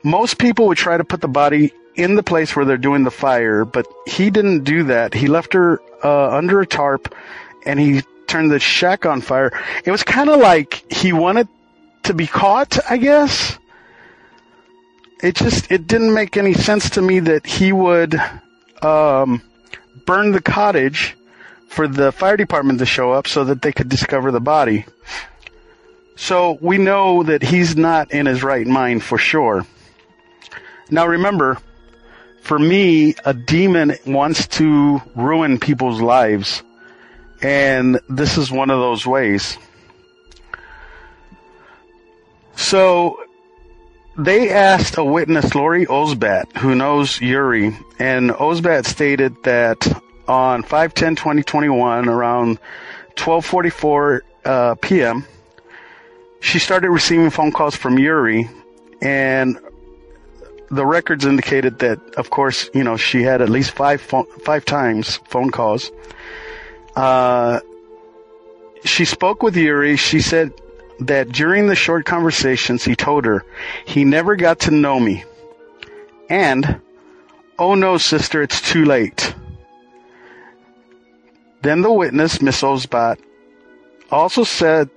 most 0.03 0.37
people 0.37 0.67
would 0.67 0.77
try 0.77 0.97
to 0.97 1.03
put 1.03 1.21
the 1.21 1.27
body 1.27 1.73
in 1.95 2.15
the 2.15 2.23
place 2.23 2.55
where 2.55 2.65
they're 2.65 2.77
doing 2.77 3.03
the 3.03 3.11
fire, 3.11 3.65
but 3.65 3.85
he 4.07 4.29
didn't 4.29 4.63
do 4.63 4.83
that. 4.83 5.13
He 5.13 5.27
left 5.27 5.53
her 5.53 5.81
uh, 6.03 6.35
under 6.35 6.61
a 6.61 6.67
tarp 6.67 7.13
and 7.65 7.79
he 7.79 8.01
turned 8.27 8.51
the 8.51 8.59
shack 8.59 9.05
on 9.05 9.21
fire. 9.21 9.51
It 9.83 9.91
was 9.91 10.03
kind 10.03 10.29
of 10.29 10.39
like 10.39 10.91
he 10.91 11.13
wanted 11.13 11.47
to 12.03 12.13
be 12.13 12.27
caught, 12.27 12.79
I 12.89 12.97
guess. 12.97 13.57
It 15.21 15.35
just 15.35 15.71
it 15.71 15.85
didn't 15.85 16.13
make 16.13 16.37
any 16.37 16.53
sense 16.53 16.89
to 16.91 17.01
me 17.01 17.19
that 17.19 17.45
he 17.45 17.71
would 17.71 18.19
um, 18.81 19.43
burn 20.05 20.31
the 20.31 20.41
cottage 20.41 21.15
for 21.71 21.87
the 21.87 22.11
fire 22.11 22.35
department 22.35 22.79
to 22.79 22.85
show 22.85 23.13
up 23.13 23.27
so 23.27 23.45
that 23.45 23.61
they 23.61 23.71
could 23.71 23.87
discover 23.87 24.29
the 24.29 24.41
body. 24.41 24.85
So 26.17 26.57
we 26.59 26.77
know 26.77 27.23
that 27.23 27.41
he's 27.41 27.77
not 27.77 28.11
in 28.11 28.25
his 28.25 28.43
right 28.43 28.67
mind 28.67 29.03
for 29.03 29.17
sure. 29.17 29.65
Now 30.89 31.07
remember, 31.07 31.57
for 32.41 32.59
me, 32.59 33.15
a 33.23 33.33
demon 33.33 33.93
wants 34.05 34.47
to 34.59 35.01
ruin 35.15 35.59
people's 35.59 36.01
lives. 36.01 36.61
And 37.41 38.01
this 38.09 38.37
is 38.37 38.51
one 38.51 38.69
of 38.69 38.79
those 38.79 39.07
ways. 39.07 39.57
So 42.57 43.17
they 44.17 44.49
asked 44.49 44.97
a 44.97 45.05
witness, 45.05 45.55
Lori 45.55 45.85
Osbat, 45.85 46.57
who 46.57 46.75
knows 46.75 47.21
Yuri, 47.21 47.77
and 47.97 48.31
Osbat 48.31 48.85
stated 48.85 49.33
that 49.45 49.87
on 50.27 50.63
5-10-2021, 50.63 52.07
around 52.07 52.59
12:44 53.15 54.21
uh, 54.45 54.75
p.m., 54.75 55.25
she 56.39 56.57
started 56.59 56.89
receiving 56.89 57.29
phone 57.29 57.51
calls 57.51 57.75
from 57.75 57.99
Yuri, 57.99 58.49
and 59.01 59.59
the 60.71 60.85
records 60.85 61.25
indicated 61.25 61.79
that, 61.79 61.99
of 62.15 62.29
course, 62.29 62.69
you 62.73 62.83
know, 62.83 62.97
she 62.97 63.21
had 63.21 63.41
at 63.41 63.49
least 63.49 63.71
five 63.71 64.01
phone, 64.01 64.25
five 64.39 64.65
times 64.65 65.17
phone 65.27 65.51
calls. 65.51 65.91
Uh, 66.95 67.59
she 68.83 69.05
spoke 69.05 69.43
with 69.43 69.55
Yuri. 69.55 69.97
She 69.97 70.21
said 70.21 70.53
that 71.01 71.29
during 71.29 71.67
the 71.67 71.75
short 71.75 72.05
conversations, 72.05 72.83
he 72.83 72.95
told 72.95 73.25
her 73.25 73.45
he 73.85 74.03
never 74.03 74.35
got 74.35 74.61
to 74.61 74.71
know 74.71 74.99
me, 74.99 75.23
and 76.29 76.81
oh 77.59 77.75
no, 77.75 77.97
sister, 77.97 78.41
it's 78.41 78.61
too 78.61 78.85
late. 78.85 79.35
Then 81.61 81.81
the 81.81 81.91
witness, 81.91 82.41
Miss 82.41 82.61
Osbat, 82.61 83.19
also 84.09 84.43
said 84.43 84.89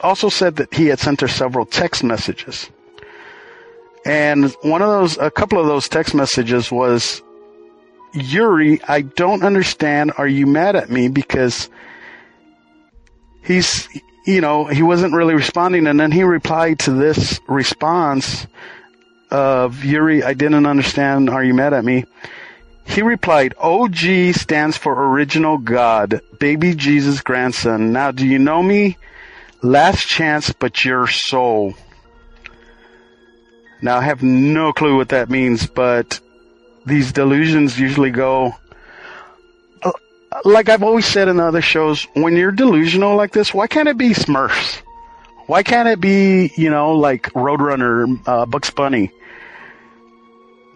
also 0.00 0.28
said 0.28 0.56
that 0.56 0.72
he 0.72 0.86
had 0.86 0.98
sent 0.98 1.20
her 1.20 1.28
several 1.28 1.66
text 1.66 2.04
messages. 2.04 2.70
And 4.04 4.50
one 4.62 4.82
of 4.82 4.88
those, 4.88 5.18
a 5.18 5.30
couple 5.30 5.58
of 5.60 5.66
those 5.66 5.88
text 5.88 6.14
messages 6.14 6.70
was, 6.70 7.22
Yuri, 8.12 8.80
I 8.86 9.02
don't 9.02 9.42
understand. 9.42 10.12
Are 10.18 10.26
you 10.26 10.46
mad 10.46 10.76
at 10.76 10.90
me? 10.90 11.08
Because 11.08 11.70
he's, 13.44 13.88
you 14.26 14.40
know, 14.40 14.64
he 14.66 14.82
wasn't 14.82 15.14
really 15.14 15.34
responding. 15.34 15.86
And 15.86 15.98
then 15.98 16.10
he 16.10 16.24
replied 16.24 16.80
to 16.80 16.92
this 16.92 17.40
response 17.48 18.46
of 19.30 19.84
Yuri, 19.84 20.22
I 20.22 20.34
didn't 20.34 20.66
understand. 20.66 21.30
Are 21.30 21.42
you 21.42 21.54
mad 21.54 21.72
at 21.72 21.84
me? 21.84 22.04
He 22.84 23.02
replied, 23.02 23.54
OG 23.58 24.34
stands 24.34 24.76
for 24.76 25.10
original 25.10 25.58
God, 25.58 26.20
baby 26.38 26.74
Jesus 26.74 27.20
grandson. 27.20 27.92
Now, 27.92 28.10
do 28.10 28.26
you 28.26 28.38
know 28.38 28.62
me? 28.62 28.98
Last 29.62 30.06
chance, 30.06 30.52
but 30.52 30.84
your 30.84 31.06
soul. 31.06 31.74
Now, 33.80 33.98
I 33.98 34.02
have 34.02 34.22
no 34.22 34.72
clue 34.72 34.96
what 34.96 35.10
that 35.10 35.30
means, 35.30 35.66
but 35.66 36.20
these 36.84 37.12
delusions 37.12 37.78
usually 37.78 38.10
go, 38.10 38.54
like 40.44 40.68
I've 40.68 40.82
always 40.82 41.06
said 41.06 41.28
in 41.28 41.40
other 41.40 41.62
shows, 41.62 42.04
when 42.14 42.36
you're 42.36 42.52
delusional 42.52 43.16
like 43.16 43.32
this, 43.32 43.52
why 43.52 43.66
can't 43.66 43.88
it 43.88 43.96
be 43.98 44.10
Smurfs? 44.10 44.82
Why 45.46 45.62
can't 45.62 45.88
it 45.88 46.00
be, 46.00 46.52
you 46.56 46.70
know, 46.70 46.92
like 46.92 47.24
Roadrunner, 47.32 48.20
uh, 48.26 48.46
Bugs 48.46 48.70
Bunny? 48.70 49.10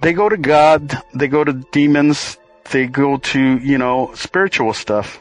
They 0.01 0.13
go 0.13 0.29
to 0.29 0.37
God, 0.37 1.01
they 1.15 1.29
go 1.29 1.43
to 1.43 1.53
demons, 1.53 2.39
they 2.71 2.87
go 2.87 3.17
to, 3.19 3.59
you 3.59 3.79
know, 3.79 4.13
spiritual 4.15 4.73
stuff. 4.75 5.19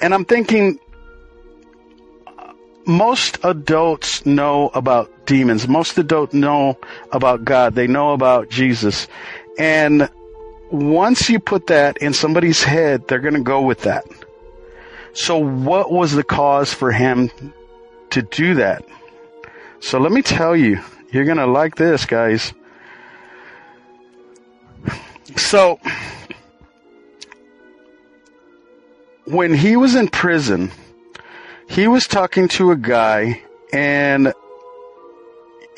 And 0.00 0.12
I'm 0.12 0.24
thinking, 0.24 0.78
most 2.86 3.38
adults 3.44 4.26
know 4.26 4.70
about 4.74 5.26
demons. 5.26 5.68
Most 5.68 5.96
adults 5.98 6.34
know 6.34 6.78
about 7.12 7.44
God. 7.44 7.74
They 7.74 7.86
know 7.86 8.12
about 8.12 8.50
Jesus. 8.50 9.06
And 9.58 10.10
once 10.70 11.28
you 11.28 11.38
put 11.38 11.68
that 11.68 11.98
in 11.98 12.12
somebody's 12.12 12.64
head, 12.64 13.06
they're 13.06 13.20
going 13.20 13.34
to 13.34 13.40
go 13.40 13.62
with 13.62 13.82
that. 13.82 14.04
So 15.12 15.38
what 15.38 15.92
was 15.92 16.12
the 16.12 16.24
cause 16.24 16.72
for 16.72 16.90
him 16.90 17.30
to 18.10 18.22
do 18.22 18.54
that? 18.54 18.84
So 19.80 19.98
let 19.98 20.12
me 20.12 20.22
tell 20.22 20.56
you, 20.56 20.80
you're 21.10 21.24
going 21.26 21.36
to 21.36 21.46
like 21.46 21.76
this, 21.76 22.06
guys. 22.06 22.52
So 25.36 25.80
when 29.24 29.54
he 29.54 29.76
was 29.76 29.94
in 29.94 30.08
prison, 30.08 30.70
he 31.68 31.88
was 31.88 32.06
talking 32.06 32.48
to 32.48 32.70
a 32.70 32.76
guy 32.76 33.42
and 33.72 34.32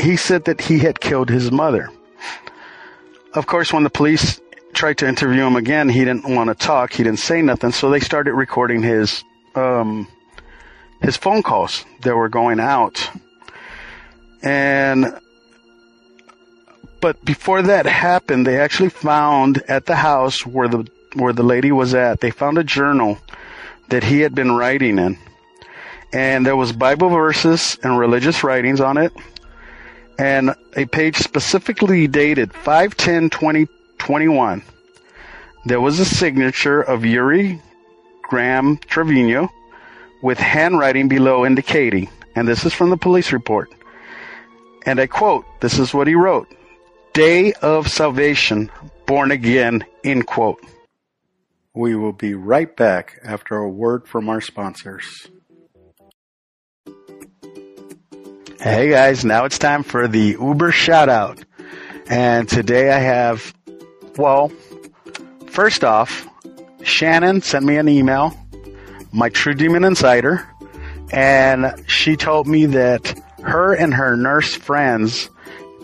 he 0.00 0.16
said 0.16 0.46
that 0.46 0.61
he 0.61 0.78
had 0.78 1.00
killed 1.00 1.28
his 1.28 1.52
mother. 1.52 1.90
Of 3.34 3.46
course, 3.46 3.73
when 3.73 3.82
the 3.82 3.90
police 3.90 4.40
tried 4.73 4.99
to 4.99 5.08
interview 5.08 5.44
him 5.44 5.56
again, 5.56 5.88
he 5.88 6.04
didn't 6.04 6.28
want 6.28 6.49
to 6.49 6.54
talk. 6.54 6.92
He 6.92 7.02
didn't 7.04 7.20
say 7.20 7.42
nothing. 7.42 7.73
So 7.73 7.90
they 7.90 8.00
started 8.00 8.34
recording 8.34 8.82
his, 8.82 9.25
um, 9.54 10.08
his 11.00 11.16
phone 11.16 11.42
calls 11.42 11.84
that 12.00 12.16
were 12.16 12.28
going 12.28 12.61
out. 12.61 13.08
And, 14.42 15.18
but 17.04 17.23
before 17.23 17.61
that 17.61 17.84
happened, 17.84 18.46
they 18.46 18.58
actually 18.58 18.88
found 18.88 19.62
at 19.68 19.84
the 19.84 19.94
house 19.94 20.46
where 20.46 20.68
the, 20.68 20.88
where 21.12 21.34
the 21.34 21.42
lady 21.42 21.70
was 21.70 21.92
at, 21.92 22.20
they 22.20 22.30
found 22.30 22.56
a 22.56 22.64
journal 22.64 23.18
that 23.90 24.02
he 24.02 24.20
had 24.20 24.34
been 24.34 24.52
writing 24.52 24.99
in. 24.99 25.18
And 26.14 26.46
there 26.46 26.56
was 26.56 26.73
Bible 26.73 27.11
verses 27.11 27.76
and 27.82 27.99
religious 27.99 28.42
writings 28.42 28.80
on 28.80 28.96
it, 28.96 29.12
and 30.18 30.54
a 30.78 30.87
page 30.87 31.18
specifically 31.18 32.06
dated 32.06 32.54
5-10-2021. 32.54 34.62
There 35.66 35.82
was 35.82 36.00
a 36.00 36.06
signature 36.06 36.80
of 36.80 37.04
Yuri 37.04 37.61
Graham 38.23 38.78
Trevino 38.78 39.50
with 40.23 40.38
handwriting 40.38 41.08
below 41.08 41.44
indicating, 41.44 42.08
and 42.34 42.49
this 42.49 42.64
is 42.64 42.73
from 42.73 42.88
the 42.88 42.96
police 42.96 43.30
report, 43.30 43.70
and 44.87 44.99
I 44.99 45.06
quote, 45.06 45.44
this 45.61 45.78
is 45.78 45.92
what 45.92 46.06
he 46.06 46.14
wrote, 46.14 46.49
Day 47.14 47.52
of 47.52 47.87
Salvation, 47.87 48.73
born 49.06 49.30
again, 49.30 49.85
end 50.02 50.26
quote. 50.26 50.59
We 51.73 51.94
will 51.94 52.12
be 52.12 52.35
right 52.35 52.75
back 52.75 53.21
after 53.23 53.56
a 53.56 53.68
word 53.68 54.09
from 54.09 54.28
our 54.28 54.40
sponsors. 54.40 55.28
Hey 58.59 58.90
guys, 58.90 59.25
now 59.25 59.44
it's 59.44 59.61
time 59.61 59.85
for 59.85 60.09
the 60.09 60.37
Uber 60.40 60.73
shout 60.73 61.09
out. 61.09 61.38
And 62.09 62.49
today 62.49 62.90
I 62.90 62.99
have, 62.99 63.54
well, 64.16 64.50
first 65.47 65.85
off, 65.85 66.26
Shannon 66.83 67.42
sent 67.42 67.64
me 67.64 67.76
an 67.76 67.88
email, 67.88 68.37
my 69.12 69.28
True 69.28 69.54
Demon 69.54 69.85
Insider, 69.85 70.44
and 71.12 71.80
she 71.87 72.16
told 72.16 72.49
me 72.49 72.66
that 72.66 73.16
her 73.44 73.73
and 73.73 73.94
her 73.94 74.16
nurse 74.16 74.56
friends 74.56 75.30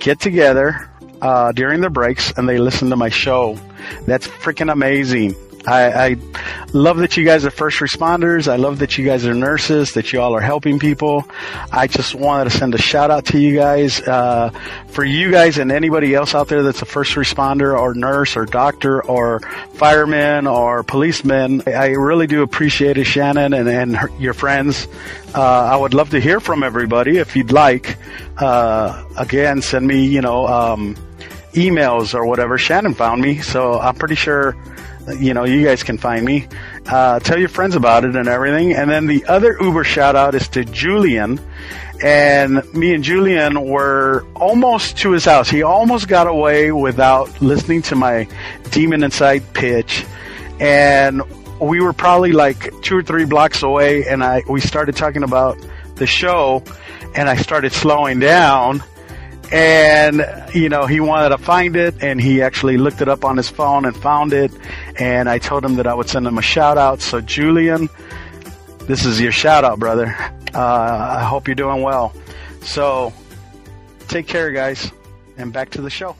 get 0.01 0.19
together 0.19 0.90
uh, 1.23 1.53
during 1.53 1.81
their 1.81 1.91
breaks 1.91 2.33
and 2.33 2.49
they 2.49 2.59
listen 2.59 2.91
to 2.91 2.97
my 2.97 3.09
show. 3.09 3.59
That's 4.07 4.27
freaking 4.27 4.73
amazing. 4.73 5.35
I, 5.67 6.11
I 6.11 6.17
love 6.73 6.99
that 6.99 7.17
you 7.17 7.25
guys 7.25 7.45
are 7.45 7.51
first 7.51 7.81
responders. 7.81 8.49
I 8.49 8.57
love 8.57 8.79
that 8.79 8.97
you 8.97 9.05
guys 9.05 9.27
are 9.27 9.35
nurses, 9.35 9.93
that 9.93 10.13
you 10.13 10.21
all 10.21 10.35
are 10.35 10.41
helping 10.41 10.79
people. 10.79 11.25
I 11.71 11.87
just 11.87 12.15
wanted 12.15 12.51
to 12.51 12.59
send 12.59 12.75
a 12.75 12.79
shout 12.79 13.11
out 13.11 13.27
to 13.27 13.39
you 13.39 13.57
guys. 13.57 14.01
Uh, 14.01 14.51
for 14.89 15.05
you 15.05 15.31
guys 15.31 15.59
and 15.59 15.71
anybody 15.71 16.15
else 16.15 16.35
out 16.35 16.49
there 16.49 16.63
that's 16.63 16.83
a 16.83 16.87
first 16.87 17.15
responder 17.15 17.79
or 17.79 17.95
nurse 17.95 18.37
or 18.37 18.47
doctor 18.47 19.05
or 19.05 19.41
fireman 19.75 20.47
or 20.47 20.83
policeman, 20.83 21.63
I 21.67 21.89
really 21.89 22.27
do 22.27 22.43
appreciate 22.43 22.97
it, 22.97 23.05
Shannon 23.05 23.53
and, 23.53 23.69
and 23.69 23.97
her, 23.97 24.11
your 24.19 24.35
friends. 24.35 24.89
Uh, 25.35 25.43
I 25.43 25.77
would 25.77 25.95
love 25.95 26.11
to 26.11 26.21
hear 26.21 26.41
from 26.41 26.63
everybody 26.63 27.19
if 27.19 27.37
you'd 27.37 27.53
like. 27.53 27.99
Uh, 28.39 29.05
again, 29.19 29.61
send 29.63 29.87
me, 29.87 30.07
you 30.07 30.23
know, 30.23 30.47
um, 30.47 30.97
emails 31.53 32.15
or 32.15 32.27
whatever. 32.27 32.59
Shannon 32.59 32.95
found 32.95 33.23
me, 33.23 33.39
so 33.39 33.79
I'm 33.79 33.95
pretty 33.95 34.15
sure 34.15 34.57
you 35.19 35.35
know, 35.35 35.45
you 35.45 35.65
guys 35.65 35.83
can 35.83 35.99
find 35.99 36.25
me. 36.25 36.47
Uh, 36.87 37.19
tell 37.21 37.39
your 37.39 37.49
friends 37.49 37.75
about 37.75 38.05
it 38.05 38.17
and 38.17 38.29
everything. 38.29 38.73
And 38.73 38.91
then 38.91 39.07
the 39.07 39.25
other 39.27 39.57
Uber 39.61 39.85
shout 39.85 40.17
out 40.17 40.35
is 40.35 40.49
to 40.49 40.65
Julian. 40.65 41.41
And 42.03 42.63
me 42.73 42.95
and 42.95 43.05
Julian 43.05 43.63
were 43.63 44.25
almost 44.35 44.99
to 44.99 45.11
his 45.11 45.25
house. 45.25 45.51
He 45.51 45.63
almost 45.63 46.09
got 46.09 46.27
away 46.27 46.73
without 46.73 47.43
listening 47.43 47.83
to 47.83 47.97
my 47.97 48.29
Demon 48.71 49.03
Inside 49.03 49.53
pitch. 49.53 50.05
And 50.59 51.23
we 51.61 51.81
were 51.81 51.93
probably 51.93 52.33
like 52.33 52.73
two 52.83 52.97
or 52.97 53.03
three 53.03 53.25
blocks 53.25 53.63
away. 53.63 54.07
And 54.07 54.25
I, 54.25 54.43
we 54.49 54.61
started 54.61 54.97
talking 54.97 55.23
about 55.23 55.59
the 55.97 56.07
show 56.07 56.65
and 57.15 57.29
I 57.29 57.37
started 57.37 57.73
slowing 57.73 58.21
down 58.21 58.83
and 59.53 60.25
you 60.55 60.69
know 60.69 60.87
he 60.87 61.01
wanted 61.01 61.31
to 61.31 61.39
find 61.39 61.75
it 61.75 62.03
and 62.03 62.21
he 62.21 62.41
actually 62.41 62.77
looked 62.77 63.01
it 63.01 63.09
up 63.09 63.25
on 63.25 63.37
his 63.37 63.49
phone 63.49 63.85
and 63.85 63.97
found 63.97 64.33
it. 64.33 64.53
And 64.99 65.29
i 65.29 65.39
told 65.39 65.65
him 65.65 65.77
that 65.77 65.87
i 65.87 65.95
would 65.95 66.09
send 66.09 66.27
him 66.27 66.39
a 66.39 66.43
shout 66.43 66.79
out. 66.79 67.01
So 67.01 67.21
julian 67.21 67.89
this 68.81 69.05
is 69.05 69.21
your 69.21 69.33
shout 69.33 69.65
out 69.65 69.79
brother. 69.79 70.15
Uh, 70.55 71.17
i 71.19 71.25
hope 71.25 71.49
you're 71.49 71.55
doing 71.55 71.83
well. 71.83 72.15
So 72.63 73.13
take 74.09 74.27
care 74.27 74.51
guys 74.51 74.93
and 75.37 75.53
back 75.53 75.71
to 75.71 75.81
the 75.81 75.91
show. 75.91 76.17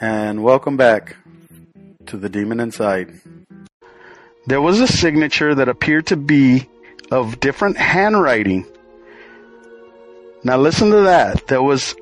And 0.00 0.42
welcome 0.42 0.76
back 0.76 1.16
to 2.06 2.16
the 2.16 2.28
demon 2.28 2.58
inside. 2.58 3.20
There 4.46 4.60
was 4.60 4.80
a 4.80 4.88
signature 4.88 5.54
that 5.54 5.68
appeared 5.68 6.08
to 6.08 6.16
be 6.16 6.68
of 7.12 7.38
different 7.38 7.76
handwriting 7.76 8.66
now 10.44 10.56
listen 10.56 10.90
to 10.90 11.02
that. 11.02 11.46
There 11.46 11.62
was 11.62 11.94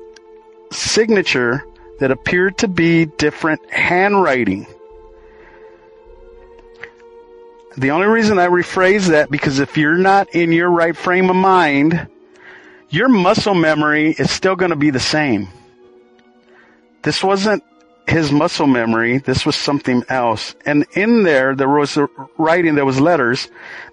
signature 0.71 1.63
that 1.99 2.11
appeared 2.11 2.57
to 2.59 2.67
be 2.67 3.05
different 3.05 3.61
handwriting. 3.71 4.65
The 7.77 7.91
only 7.91 8.07
reason 8.07 8.39
I 8.39 8.47
rephrase 8.47 9.07
that 9.07 9.31
because 9.31 9.59
if 9.59 9.77
you're 9.77 9.97
not 9.97 10.33
in 10.35 10.51
your 10.51 10.69
right 10.69 10.95
frame 10.95 11.29
of 11.29 11.35
mind, 11.35 12.07
your 12.89 13.07
muscle 13.07 13.53
memory 13.53 14.11
is 14.11 14.29
still 14.29 14.55
going 14.55 14.71
to 14.71 14.75
be 14.75 14.89
the 14.89 14.99
same. 14.99 15.47
This 17.03 17.23
wasn't 17.23 17.63
his 18.07 18.31
muscle 18.31 18.67
memory. 18.67 19.19
This 19.19 19.45
was 19.45 19.55
something 19.55 20.03
else. 20.09 20.55
And 20.65 20.85
in 20.93 21.23
there, 21.23 21.55
there 21.55 21.69
was 21.69 21.97
writing, 22.37 22.75
there 22.75 22.85
was 22.85 22.99
letters. 22.99 23.47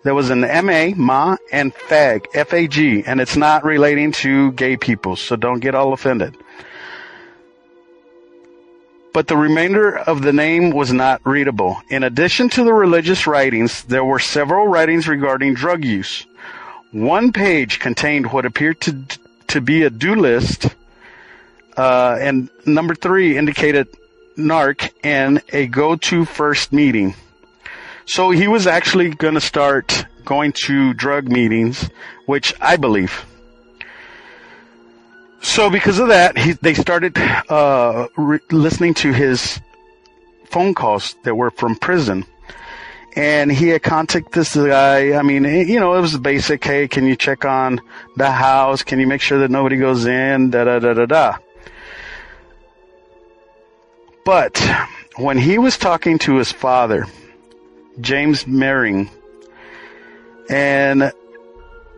There 0.04 0.14
was 0.14 0.30
an 0.30 0.44
M-A, 0.44 0.94
ma, 0.94 1.36
and 1.52 1.74
fag, 1.74 2.26
F-A-G. 2.34 3.04
And 3.06 3.20
it's 3.20 3.36
not 3.36 3.64
relating 3.64 4.12
to 4.12 4.52
gay 4.52 4.76
people, 4.76 5.16
so 5.16 5.36
don't 5.36 5.60
get 5.60 5.74
all 5.74 5.92
offended. 5.92 6.36
But 9.12 9.26
the 9.26 9.36
remainder 9.36 9.98
of 9.98 10.22
the 10.22 10.32
name 10.32 10.70
was 10.70 10.92
not 10.92 11.20
readable. 11.24 11.80
In 11.88 12.04
addition 12.04 12.48
to 12.50 12.64
the 12.64 12.74
religious 12.74 13.26
writings, 13.26 13.82
there 13.84 14.04
were 14.04 14.18
several 14.18 14.68
writings 14.68 15.08
regarding 15.08 15.54
drug 15.54 15.84
use. 15.84 16.26
One 16.92 17.32
page 17.32 17.80
contained 17.80 18.32
what 18.32 18.46
appeared 18.46 18.80
to, 18.82 19.04
to 19.48 19.60
be 19.60 19.82
a 19.82 19.90
do 19.90 20.14
list 20.14 20.74
uh, 21.78 22.18
and 22.20 22.50
number 22.66 22.94
three 22.94 23.38
indicated 23.38 23.88
NARC 24.36 24.90
and 25.04 25.42
a 25.52 25.66
go-to 25.68 26.24
first 26.24 26.72
meeting. 26.72 27.14
So 28.04 28.30
he 28.30 28.48
was 28.48 28.66
actually 28.66 29.10
going 29.10 29.34
to 29.34 29.40
start 29.40 30.04
going 30.24 30.52
to 30.52 30.92
drug 30.94 31.28
meetings, 31.28 31.88
which 32.26 32.52
I 32.60 32.76
believe. 32.76 33.24
So 35.40 35.70
because 35.70 35.98
of 35.98 36.08
that, 36.08 36.36
he, 36.36 36.52
they 36.52 36.74
started 36.74 37.16
uh, 37.16 38.08
re- 38.16 38.40
listening 38.50 38.94
to 38.94 39.12
his 39.12 39.60
phone 40.46 40.74
calls 40.74 41.14
that 41.22 41.34
were 41.34 41.50
from 41.50 41.76
prison. 41.76 42.26
And 43.14 43.50
he 43.50 43.68
had 43.68 43.82
contacted 43.82 44.32
this 44.32 44.54
guy. 44.54 45.14
I 45.14 45.22
mean, 45.22 45.44
you 45.44 45.80
know, 45.80 45.94
it 45.94 46.00
was 46.00 46.16
basic. 46.18 46.62
Hey, 46.64 46.88
can 46.88 47.06
you 47.06 47.16
check 47.16 47.44
on 47.44 47.80
the 48.16 48.30
house? 48.30 48.82
Can 48.82 49.00
you 49.00 49.06
make 49.06 49.20
sure 49.20 49.38
that 49.40 49.50
nobody 49.50 49.76
goes 49.76 50.06
in? 50.06 50.50
Da 50.50 50.64
da 50.64 50.78
da 50.78 50.94
da 50.94 51.06
da. 51.06 51.38
But 54.28 54.58
when 55.16 55.38
he 55.38 55.58
was 55.58 55.78
talking 55.78 56.18
to 56.18 56.36
his 56.36 56.52
father, 56.52 57.06
James 57.98 58.46
Mering, 58.46 59.08
and 60.50 61.14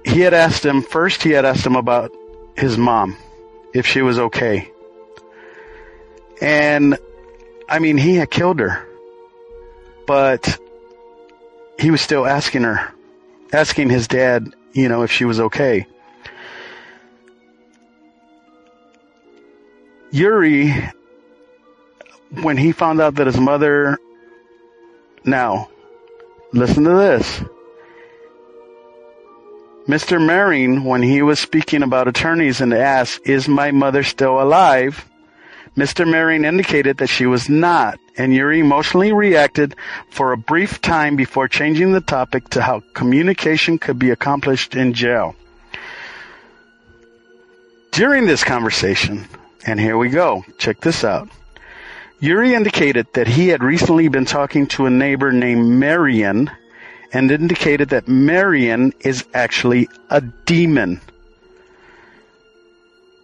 he 0.05 0.21
had 0.21 0.33
asked 0.33 0.65
him, 0.65 0.81
first 0.83 1.25
he 1.25 1.31
had 1.31 1.45
asked 1.45 1.67
him 1.67 1.75
about 1.75 2.13
his 2.57 2.79
mom, 2.79 3.17
if 3.75 3.85
she 3.85 4.01
was 4.01 4.21
okay. 4.21 4.71
And, 6.41 6.99
I 7.69 7.81
mean, 7.81 7.97
he 7.97 8.15
had 8.15 8.31
killed 8.31 8.61
her. 8.61 8.87
But 10.07 10.57
he 11.81 11.91
was 11.91 12.01
still 12.01 12.29
asking 12.29 12.63
her, 12.63 12.95
asking 13.53 13.91
his 13.91 14.07
dad, 14.07 14.55
you 14.73 14.89
know, 14.89 15.03
if 15.03 15.11
she 15.11 15.25
was 15.25 15.41
okay. 15.41 15.85
Yuri 20.13 20.73
when 22.43 22.57
he 22.57 22.73
found 22.73 23.01
out 23.01 23.17
that 23.17 23.27
his 23.27 23.39
mother, 23.39 23.99
now, 25.25 25.69
listen 26.53 26.85
to 26.85 26.91
this. 26.91 27.43
Mr. 29.87 30.21
Maring, 30.21 30.85
when 30.85 31.03
he 31.03 31.23
was 31.23 31.41
speaking 31.41 31.83
about 31.83 32.07
attorneys 32.07 32.61
and 32.61 32.73
asked, 32.73 33.21
is 33.27 33.49
my 33.49 33.71
mother 33.71 34.03
still 34.03 34.41
alive? 34.41 35.05
Mr. 35.77 36.07
Maring 36.07 36.45
indicated 36.45 36.99
that 36.99 37.09
she 37.09 37.27
was 37.27 37.49
not, 37.49 37.99
and 38.17 38.35
Yuri 38.35 38.61
emotionally 38.61 39.13
reacted 39.13 39.75
for 40.11 40.33
a 40.33 40.37
brief 40.37 40.81
time 40.81 41.17
before 41.17 41.49
changing 41.49 41.93
the 41.93 42.01
topic 42.01 42.49
to 42.51 42.63
how 42.63 42.83
communication 42.95 43.79
could 43.79 43.99
be 43.99 44.11
accomplished 44.11 44.75
in 44.75 44.93
jail. 44.93 45.35
During 47.93 48.27
this 48.27 48.45
conversation, 48.45 49.27
and 49.67 49.81
here 49.81 49.99
we 49.99 50.09
go, 50.09 50.45
check 50.59 50.81
this 50.81 51.03
out. 51.05 51.29
Yuri 52.23 52.53
indicated 52.53 53.07
that 53.15 53.27
he 53.27 53.49
had 53.49 53.65
recently 53.65 54.07
been 54.09 54.27
talking 54.27 54.67
to 54.67 54.85
a 54.85 54.91
neighbor 54.91 55.33
named 55.33 55.67
Marion 55.67 56.51
and 57.15 57.31
indicated 57.31 57.89
that 57.89 58.09
Marion 58.09 58.93
is 59.01 59.25
actually 59.33 59.89
a 60.11 60.21
demon. 60.21 61.01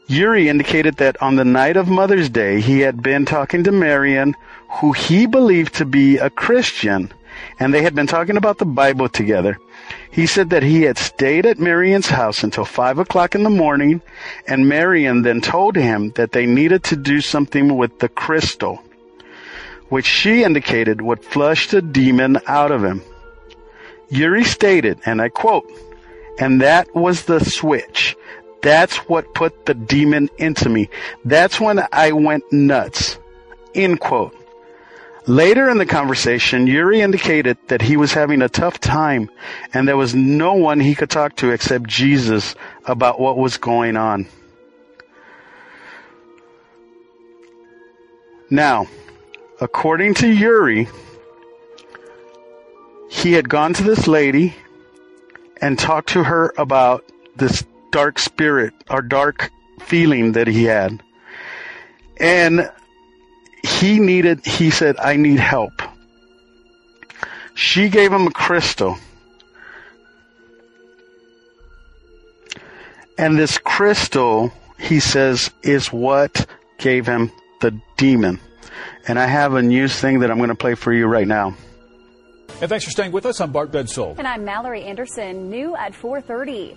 Yuri 0.07 0.49
indicated 0.49 0.97
that 0.97 1.21
on 1.21 1.37
the 1.37 1.45
night 1.45 1.77
of 1.77 1.89
Mother's 1.89 2.31
Day, 2.31 2.63
he 2.63 2.81
had 2.81 3.03
been 3.03 3.27
talking 3.27 3.65
to 3.65 3.73
Marion, 3.73 4.35
who 4.81 4.93
he 4.93 5.27
believed 5.27 5.75
to 5.75 5.85
be 5.85 6.17
a 6.17 6.31
Christian, 6.31 7.13
and 7.61 7.75
they 7.75 7.83
had 7.83 7.95
been 7.95 8.07
talking 8.07 8.39
about 8.39 8.57
the 8.57 8.65
Bible 8.65 9.11
together. 9.11 9.59
He 10.11 10.27
said 10.27 10.49
that 10.51 10.63
he 10.63 10.83
had 10.83 10.97
stayed 10.97 11.45
at 11.45 11.59
Marion's 11.59 12.09
house 12.09 12.43
until 12.43 12.65
five 12.65 12.99
o'clock 12.99 13.35
in 13.35 13.43
the 13.43 13.51
morning, 13.51 14.01
and 14.49 14.71
Marion 14.71 15.21
then 15.21 15.43
told 15.43 15.77
him 15.77 16.13
that 16.13 16.33
they 16.33 16.47
needed 16.47 16.83
to 16.85 16.97
do 16.97 17.21
something 17.21 17.77
with 17.77 17.99
the 17.99 18.09
crystal 18.09 18.83
which 19.89 20.07
she 20.07 20.43
indicated 20.43 21.01
would 21.01 21.25
flush 21.25 21.69
the 21.69 21.83
demon 21.83 22.39
out 22.47 22.73
of 22.73 22.83
him. 22.83 23.03
Yuri 24.09 24.45
stated, 24.45 25.01
and 25.05 25.21
I 25.21 25.29
quote, 25.29 25.71
and 26.39 26.61
that 26.61 26.95
was 26.95 27.25
the 27.25 27.41
switch. 27.41 28.17
That's 28.63 28.97
what 29.09 29.35
put 29.35 29.67
the 29.67 29.75
demon 29.75 30.29
into 30.39 30.69
me. 30.69 30.89
That's 31.25 31.61
when 31.61 31.81
I 31.93 32.13
went 32.13 32.53
nuts. 32.53 33.19
End 33.75 34.01
quote. 34.01 34.35
Later 35.27 35.69
in 35.69 35.79
the 35.79 35.87
conversation, 35.87 36.69
Yuri 36.69 37.01
indicated 37.01 37.59
that 37.67 37.83
he 37.83 37.97
was 37.97 38.13
having 38.13 38.43
a 38.43 38.49
tough 38.49 38.79
time 38.79 39.29
and 39.75 39.89
there 39.89 39.97
was 39.97 40.15
no 40.15 40.55
one 40.55 40.79
he 40.79 40.95
could 40.95 41.11
talk 41.11 41.35
to 41.37 41.51
except 41.51 41.89
Jesus 41.89 42.55
about 42.85 43.19
what 43.19 43.37
was 43.37 43.57
going 43.57 43.97
on. 43.97 44.29
Now, 48.51 48.87
according 49.61 50.15
to 50.15 50.29
Yuri, 50.29 50.89
he 53.11 53.33
had 53.33 53.49
gone 53.49 53.73
to 53.75 53.83
this 53.83 54.07
lady 54.07 54.55
and 55.61 55.79
talked 55.79 56.11
to 56.11 56.23
her 56.23 56.53
about 56.59 57.05
this 57.37 57.65
dark 57.91 58.19
spirit 58.19 58.75
or 58.91 59.03
dark 59.03 59.51
feeling 59.81 60.33
that 60.33 60.47
he 60.47 60.65
had. 60.65 61.03
And 62.19 62.71
he 63.65 63.99
needed, 63.99 64.45
he 64.45 64.71
said, 64.71 64.97
I 64.99 65.17
need 65.17 65.39
help. 65.39 65.83
She 67.55 67.89
gave 67.89 68.13
him 68.13 68.27
a 68.27 68.31
crystal. 68.31 68.99
And 73.19 73.39
this 73.39 73.57
crystal, 73.57 74.53
he 74.79 75.01
says, 75.01 75.51
is 75.63 75.91
what 75.91 76.47
gave 76.79 77.07
him 77.07 77.33
the 77.63 77.81
demon. 77.97 78.41
And 79.09 79.19
I 79.19 79.27
have 79.27 79.55
a 79.55 79.63
news 79.63 79.99
thing 79.99 80.21
that 80.21 80.31
I'm 80.31 80.39
going 80.39 80.49
to 80.49 80.55
play 80.55 80.75
for 80.75 80.93
you 80.93 81.07
right 81.07 81.27
now. 81.27 81.55
And 82.61 82.69
thanks 82.69 82.85
for 82.85 82.91
staying 82.91 83.13
with 83.13 83.27
us. 83.27 83.41
I'm 83.41 83.53
Bart 83.53 83.71
Bedsole. 83.71 84.19
And 84.19 84.27
I'm 84.27 84.45
Mallory 84.45 84.83
Anderson, 84.85 85.51
new 85.51 85.77
at 85.77 85.93
4:30. 85.93 86.77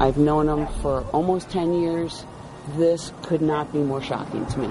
I've 0.00 0.16
known 0.16 0.48
him 0.48 0.66
for 0.80 1.02
almost 1.12 1.50
10 1.50 1.80
years. 1.80 2.24
This 2.76 3.12
could 3.22 3.42
not 3.42 3.72
be 3.72 3.78
more 3.78 4.02
shocking 4.02 4.46
to 4.46 4.58
me. 4.60 4.68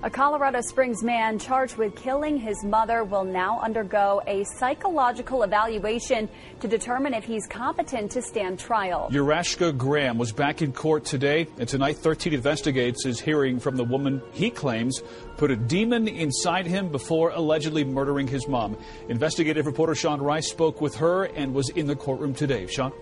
A 0.00 0.08
Colorado 0.08 0.60
Springs 0.60 1.02
man 1.02 1.40
charged 1.40 1.76
with 1.76 1.96
killing 1.96 2.36
his 2.36 2.62
mother 2.62 3.02
will 3.02 3.24
now 3.24 3.58
undergo 3.58 4.22
a 4.28 4.44
psychological 4.44 5.42
evaluation 5.42 6.28
to 6.60 6.68
determine 6.68 7.14
if 7.14 7.24
he's 7.24 7.48
competent 7.48 8.12
to 8.12 8.22
stand 8.22 8.60
trial. 8.60 9.08
Urashka 9.10 9.76
Graham 9.76 10.16
was 10.16 10.30
back 10.30 10.62
in 10.62 10.72
court 10.72 11.04
today, 11.04 11.48
and 11.58 11.68
tonight 11.68 11.96
13 11.96 12.32
Investigates 12.32 13.06
is 13.06 13.18
hearing 13.18 13.58
from 13.58 13.74
the 13.74 13.82
woman 13.82 14.22
he 14.32 14.50
claims 14.50 15.02
put 15.36 15.50
a 15.50 15.56
demon 15.56 16.06
inside 16.06 16.66
him 16.66 16.90
before 16.90 17.30
allegedly 17.30 17.82
murdering 17.82 18.28
his 18.28 18.46
mom. 18.46 18.76
Investigative 19.08 19.66
reporter 19.66 19.96
Sean 19.96 20.20
Rice 20.20 20.48
spoke 20.48 20.80
with 20.80 20.94
her 20.94 21.24
and 21.24 21.52
was 21.52 21.70
in 21.70 21.88
the 21.88 21.96
courtroom 21.96 22.34
today. 22.34 22.68
Sean? 22.68 22.92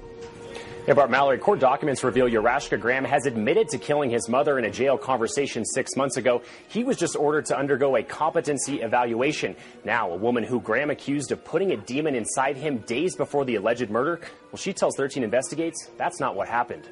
Yeah, 0.87 0.95
Bart 0.95 1.11
Mallory, 1.11 1.39
court 1.39 1.59
documents 1.59 2.05
reveal 2.05 2.29
Urashka 2.29 2.81
Graham 2.81 3.05
has 3.05 3.27
admitted 3.27 3.69
to 3.71 3.79
killing 3.79 4.09
his 4.09 4.29
mother 4.29 4.57
in 4.57 4.65
a 4.65 4.71
jail 4.71 4.97
conversation 4.97 5.65
six 5.65 5.97
months 5.97 6.17
ago. 6.17 6.43
He 6.69 6.85
was 6.85 6.97
just 6.97 7.17
ordered 7.17 7.47
to 7.47 7.59
undergo 7.59 7.97
a 7.97 8.05
competency 8.05 8.83
evaluation. 8.83 9.57
Now, 9.85 10.13
a 10.13 10.17
woman 10.17 10.45
who 10.45 10.61
Graham 10.61 10.91
accused 10.91 11.33
of 11.33 11.45
putting 11.45 11.73
a 11.73 11.77
demon 11.77 12.15
inside 12.15 12.57
him 12.57 12.79
days 12.87 13.17
before 13.17 13.45
the 13.45 13.57
alleged 13.57 13.91
murder, 13.91 14.21
well, 14.53 14.59
she 14.59 14.73
tells 14.73 14.95
13 14.97 15.25
Investigates 15.25 15.91
that's 15.99 16.21
not 16.21 16.37
what 16.37 16.47
happened. 16.47 16.89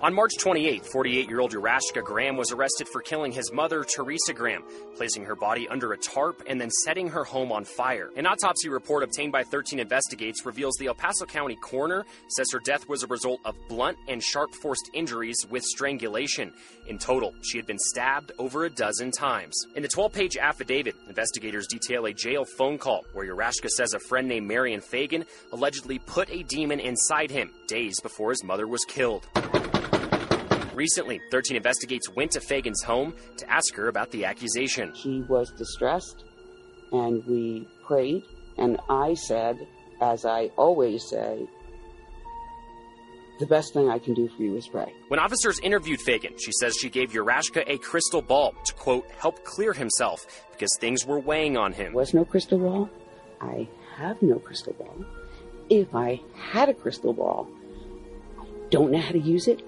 On 0.00 0.14
March 0.14 0.34
28, 0.38 0.86
48 0.86 1.28
year 1.28 1.40
old 1.40 1.52
Urashka 1.52 2.04
Graham 2.04 2.36
was 2.36 2.52
arrested 2.52 2.86
for 2.86 3.00
killing 3.00 3.32
his 3.32 3.52
mother, 3.52 3.82
Teresa 3.82 4.32
Graham, 4.32 4.62
placing 4.96 5.24
her 5.24 5.34
body 5.34 5.66
under 5.68 5.92
a 5.92 5.98
tarp 5.98 6.40
and 6.46 6.60
then 6.60 6.70
setting 6.70 7.08
her 7.08 7.24
home 7.24 7.50
on 7.50 7.64
fire. 7.64 8.10
An 8.16 8.24
autopsy 8.24 8.68
report 8.68 9.02
obtained 9.02 9.32
by 9.32 9.42
13 9.42 9.80
Investigates 9.80 10.46
reveals 10.46 10.76
the 10.76 10.86
El 10.86 10.94
Paso 10.94 11.26
County 11.26 11.56
coroner 11.56 12.06
says 12.28 12.46
her 12.52 12.60
death 12.60 12.88
was 12.88 13.02
a 13.02 13.08
result 13.08 13.40
of 13.44 13.56
blunt 13.66 13.98
and 14.06 14.22
sharp 14.22 14.54
forced 14.54 14.88
injuries 14.94 15.44
with 15.50 15.64
strangulation. 15.64 16.52
In 16.86 16.98
total, 16.98 17.34
she 17.42 17.58
had 17.58 17.66
been 17.66 17.78
stabbed 17.80 18.30
over 18.38 18.66
a 18.66 18.70
dozen 18.70 19.10
times. 19.10 19.56
In 19.74 19.82
the 19.82 19.88
12 19.88 20.12
page 20.12 20.36
affidavit, 20.36 20.94
investigators 21.08 21.66
detail 21.66 22.06
a 22.06 22.12
jail 22.12 22.44
phone 22.44 22.78
call 22.78 23.04
where 23.14 23.26
Urashka 23.26 23.68
says 23.68 23.94
a 23.94 23.98
friend 23.98 24.28
named 24.28 24.46
Marion 24.46 24.80
Fagan 24.80 25.24
allegedly 25.52 25.98
put 25.98 26.30
a 26.30 26.44
demon 26.44 26.78
inside 26.78 27.32
him 27.32 27.50
days 27.66 27.98
before 28.00 28.30
his 28.30 28.44
mother 28.44 28.68
was 28.68 28.84
killed. 28.84 29.26
Recently, 30.78 31.20
13 31.32 31.56
Investigates 31.56 32.08
went 32.08 32.30
to 32.30 32.40
Fagan's 32.40 32.84
home 32.84 33.12
to 33.36 33.50
ask 33.50 33.74
her 33.74 33.88
about 33.88 34.12
the 34.12 34.24
accusation. 34.24 34.92
He 34.94 35.22
was 35.22 35.50
distressed, 35.58 36.22
and 36.92 37.26
we 37.26 37.66
prayed, 37.84 38.22
and 38.58 38.78
I 38.88 39.14
said, 39.14 39.66
as 40.00 40.24
I 40.24 40.52
always 40.56 41.02
say, 41.10 41.48
the 43.40 43.46
best 43.46 43.74
thing 43.74 43.90
I 43.90 43.98
can 43.98 44.14
do 44.14 44.28
for 44.28 44.40
you 44.40 44.56
is 44.56 44.68
pray. 44.68 44.94
When 45.08 45.18
officers 45.18 45.58
interviewed 45.64 46.00
Fagan, 46.00 46.34
she 46.38 46.52
says 46.60 46.76
she 46.80 46.90
gave 46.90 47.10
Urashka 47.10 47.64
a 47.66 47.78
crystal 47.78 48.22
ball 48.22 48.54
to, 48.64 48.72
quote, 48.74 49.10
help 49.18 49.42
clear 49.42 49.72
himself 49.72 50.20
because 50.52 50.70
things 50.78 51.04
were 51.04 51.18
weighing 51.18 51.56
on 51.56 51.72
him. 51.72 51.92
Was 51.92 52.14
no 52.14 52.24
crystal 52.24 52.58
ball? 52.60 52.88
I 53.40 53.66
have 53.96 54.22
no 54.22 54.38
crystal 54.38 54.74
ball. 54.74 55.04
If 55.70 55.92
I 55.92 56.20
had 56.36 56.68
a 56.68 56.74
crystal 56.74 57.12
ball, 57.12 57.48
I 58.40 58.44
don't 58.70 58.92
know 58.92 59.00
how 59.00 59.10
to 59.10 59.18
use 59.18 59.48
it, 59.48 59.58
I 59.58 59.62
don't 59.62 59.67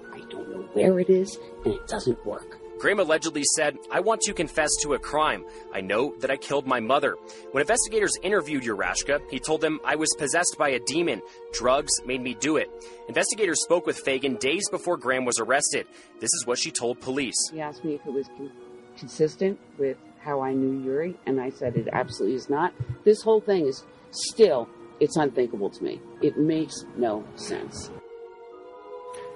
where 0.73 0.99
it 0.99 1.09
is, 1.09 1.37
and 1.65 1.73
it 1.73 1.87
doesn't 1.87 2.25
work. 2.25 2.57
Graham 2.79 2.99
allegedly 2.99 3.43
said, 3.55 3.77
I 3.91 3.99
want 3.99 4.21
to 4.21 4.33
confess 4.33 4.71
to 4.81 4.95
a 4.95 4.99
crime. 4.99 5.45
I 5.71 5.81
know 5.81 6.15
that 6.19 6.31
I 6.31 6.35
killed 6.35 6.65
my 6.65 6.79
mother. 6.79 7.15
When 7.51 7.61
investigators 7.61 8.17
interviewed 8.23 8.63
Urashka, 8.63 9.21
he 9.29 9.37
told 9.37 9.61
them 9.61 9.79
I 9.85 9.95
was 9.95 10.09
possessed 10.17 10.55
by 10.57 10.69
a 10.69 10.79
demon. 10.79 11.21
Drugs 11.53 11.91
made 12.07 12.21
me 12.21 12.33
do 12.33 12.57
it. 12.57 12.71
Investigators 13.07 13.61
spoke 13.61 13.85
with 13.85 13.99
Fagan 13.99 14.35
days 14.37 14.67
before 14.71 14.97
Graham 14.97 15.25
was 15.25 15.39
arrested. 15.39 15.85
This 16.19 16.31
is 16.33 16.47
what 16.47 16.57
she 16.57 16.71
told 16.71 16.99
police. 17.01 17.35
He 17.53 17.61
asked 17.61 17.85
me 17.85 17.93
if 17.93 18.05
it 18.07 18.13
was 18.13 18.25
con- 18.35 18.51
consistent 18.97 19.59
with 19.77 19.97
how 20.19 20.41
I 20.41 20.53
knew 20.53 20.83
Yuri, 20.83 21.15
and 21.27 21.39
I 21.39 21.51
said 21.51 21.75
it 21.75 21.87
absolutely 21.93 22.35
is 22.35 22.49
not. 22.49 22.73
This 23.03 23.21
whole 23.21 23.41
thing 23.41 23.67
is 23.67 23.83
still, 24.09 24.67
it's 24.99 25.17
unthinkable 25.17 25.69
to 25.69 25.83
me. 25.83 26.01
It 26.23 26.35
makes 26.37 26.83
no 26.97 27.23
sense. 27.35 27.91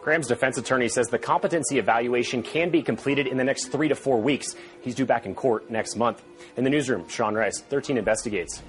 Graham's 0.06 0.28
defense 0.28 0.56
attorney 0.60 0.88
says 0.88 1.08
the 1.08 1.18
competency 1.18 1.80
evaluation 1.80 2.44
can 2.44 2.70
be 2.70 2.84
completed 2.84 3.26
in 3.26 3.38
the 3.38 3.44
next 3.44 3.70
three 3.70 3.88
to 3.88 3.96
four 3.96 4.22
weeks. 4.22 4.56
He's 4.82 4.94
due 4.94 5.08
back 5.08 5.26
in 5.26 5.34
court 5.34 5.72
next 5.72 5.96
month. 5.96 6.22
In 6.58 6.63
the 6.63 6.70
newsroom, 6.70 7.08
Sean 7.08 7.34
Rice, 7.34 7.60
13 7.62 7.98
Investigates. 7.98 8.62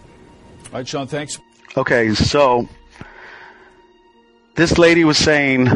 All 0.64 0.78
right, 0.78 0.88
Sean, 0.88 1.06
thanks. 1.06 1.38
Okay, 1.76 2.14
so 2.14 2.66
this 4.54 4.78
lady 4.78 5.04
was 5.04 5.18
saying, 5.18 5.68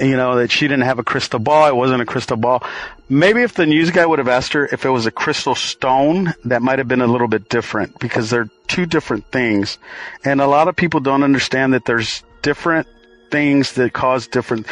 you 0.00 0.16
know, 0.16 0.38
that 0.38 0.50
she 0.50 0.66
didn't 0.66 0.82
have 0.82 0.98
a 0.98 1.04
crystal 1.04 1.38
ball. 1.38 1.68
It 1.68 1.76
wasn't 1.76 2.02
a 2.02 2.06
crystal 2.06 2.36
ball. 2.36 2.64
Maybe 3.08 3.42
if 3.42 3.54
the 3.54 3.66
news 3.66 3.92
guy 3.92 4.04
would 4.04 4.18
have 4.18 4.26
asked 4.26 4.52
her 4.54 4.66
if 4.66 4.84
it 4.84 4.90
was 4.90 5.06
a 5.06 5.12
crystal 5.12 5.54
stone, 5.54 6.34
that 6.44 6.60
might 6.60 6.80
have 6.80 6.88
been 6.88 7.02
a 7.02 7.06
little 7.06 7.28
bit 7.28 7.48
different 7.48 8.00
because 8.00 8.30
they're 8.30 8.50
two 8.66 8.84
different 8.84 9.30
things. 9.30 9.78
And 10.24 10.40
a 10.40 10.48
lot 10.48 10.66
of 10.66 10.74
people 10.74 10.98
don't 10.98 11.22
understand 11.22 11.72
that 11.72 11.84
there's 11.84 12.24
different 12.42 12.88
things 13.34 13.72
that 13.72 13.92
cause 13.92 14.28
different. 14.28 14.64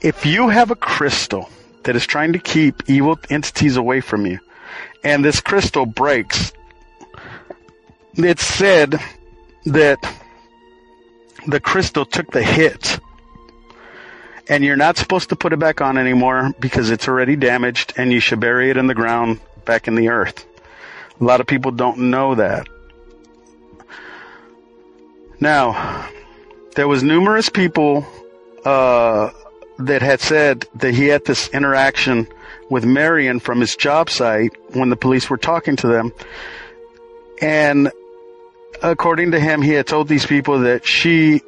If 0.00 0.24
you 0.24 0.48
have 0.48 0.70
a 0.70 0.74
crystal 0.74 1.50
that 1.82 1.94
is 1.94 2.06
trying 2.06 2.32
to 2.32 2.38
keep 2.38 2.88
evil 2.88 3.18
entities 3.28 3.76
away 3.76 4.00
from 4.00 4.24
you, 4.24 4.38
and 5.04 5.22
this 5.22 5.42
crystal 5.42 5.84
breaks, 5.84 6.54
it's 8.14 8.46
said 8.46 8.98
that 9.66 9.98
the 11.46 11.60
crystal 11.60 12.06
took 12.06 12.30
the 12.30 12.42
hit 12.42 12.98
and 14.48 14.64
you're 14.64 14.76
not 14.76 14.96
supposed 14.96 15.28
to 15.28 15.36
put 15.36 15.52
it 15.52 15.58
back 15.58 15.82
on 15.82 15.98
anymore 15.98 16.54
because 16.60 16.90
it's 16.90 17.08
already 17.08 17.36
damaged 17.36 17.92
and 17.98 18.10
you 18.10 18.20
should 18.20 18.40
bury 18.40 18.70
it 18.70 18.78
in 18.78 18.86
the 18.86 18.94
ground 18.94 19.38
back 19.66 19.86
in 19.86 19.96
the 19.96 20.08
earth. 20.08 20.46
A 21.20 21.24
lot 21.24 21.42
of 21.42 21.46
people 21.46 21.72
don't 21.72 21.98
know 22.10 22.34
that. 22.36 22.68
Now, 25.40 26.08
there 26.78 26.86
was 26.86 27.02
numerous 27.02 27.48
people 27.48 28.06
uh, 28.64 29.30
that 29.80 30.00
had 30.00 30.20
said 30.20 30.64
that 30.76 30.94
he 30.94 31.08
had 31.08 31.24
this 31.24 31.48
interaction 31.48 32.24
with 32.70 32.84
Marion 32.84 33.40
from 33.40 33.58
his 33.58 33.74
job 33.74 34.08
site 34.08 34.52
when 34.76 34.88
the 34.88 34.94
police 34.94 35.28
were 35.28 35.36
talking 35.36 35.74
to 35.74 35.88
them. 35.88 36.12
And 37.42 37.90
according 38.80 39.32
to 39.32 39.40
him, 39.40 39.60
he 39.60 39.72
had 39.72 39.88
told 39.88 40.06
these 40.06 40.24
people 40.24 40.60
that 40.60 40.86
she 40.86 41.42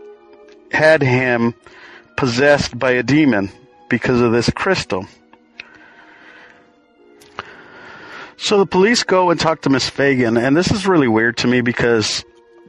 had 0.73 1.01
him 1.01 1.55
possessed 2.17 2.77
by 2.77 2.91
a 2.91 3.05
demon 3.05 3.53
because 3.89 4.21
of 4.21 4.33
this 4.33 4.51
crystal. 4.51 5.07
So 8.37 8.59
the 8.59 8.67
police 8.67 9.05
go 9.05 9.31
and 9.31 9.39
talk 9.39 9.63
to 9.63 9.71
Miss 9.71 9.89
Fagan, 9.89 10.37
and 10.37 10.57
this 10.57 10.73
is 10.73 10.89
really 10.89 11.07
weird 11.07 11.37
to 11.37 11.47
me 11.47 11.61
because 11.61 12.25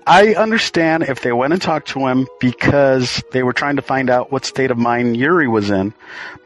I 0.08 0.34
understand 0.34 1.04
if 1.04 1.22
they 1.22 1.32
went 1.32 1.54
and 1.54 1.62
talked 1.62 1.90
to 1.90 2.08
him 2.08 2.28
because 2.40 3.24
they 3.32 3.44
were 3.44 3.54
trying 3.54 3.76
to 3.76 3.82
find 3.82 4.10
out 4.10 4.32
what 4.32 4.46
state 4.46 4.72
of 4.72 4.78
mind 4.78 5.16
Yuri 5.16 5.48
was 5.48 5.70
in, 5.70 5.94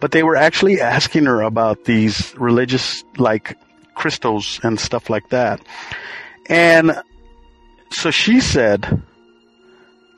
but 0.02 0.12
they 0.12 0.24
were 0.24 0.36
actually 0.36 0.82
asking 0.82 1.26
her 1.26 1.42
about 1.42 1.86
these 1.86 2.34
religious, 2.38 3.04
like, 3.18 3.58
crystals 3.94 4.60
and 4.62 4.80
stuff 4.80 5.10
like 5.10 5.30
that. 5.30 5.62
And 6.48 7.02
so 7.92 8.12
she 8.12 8.42
said 8.42 9.02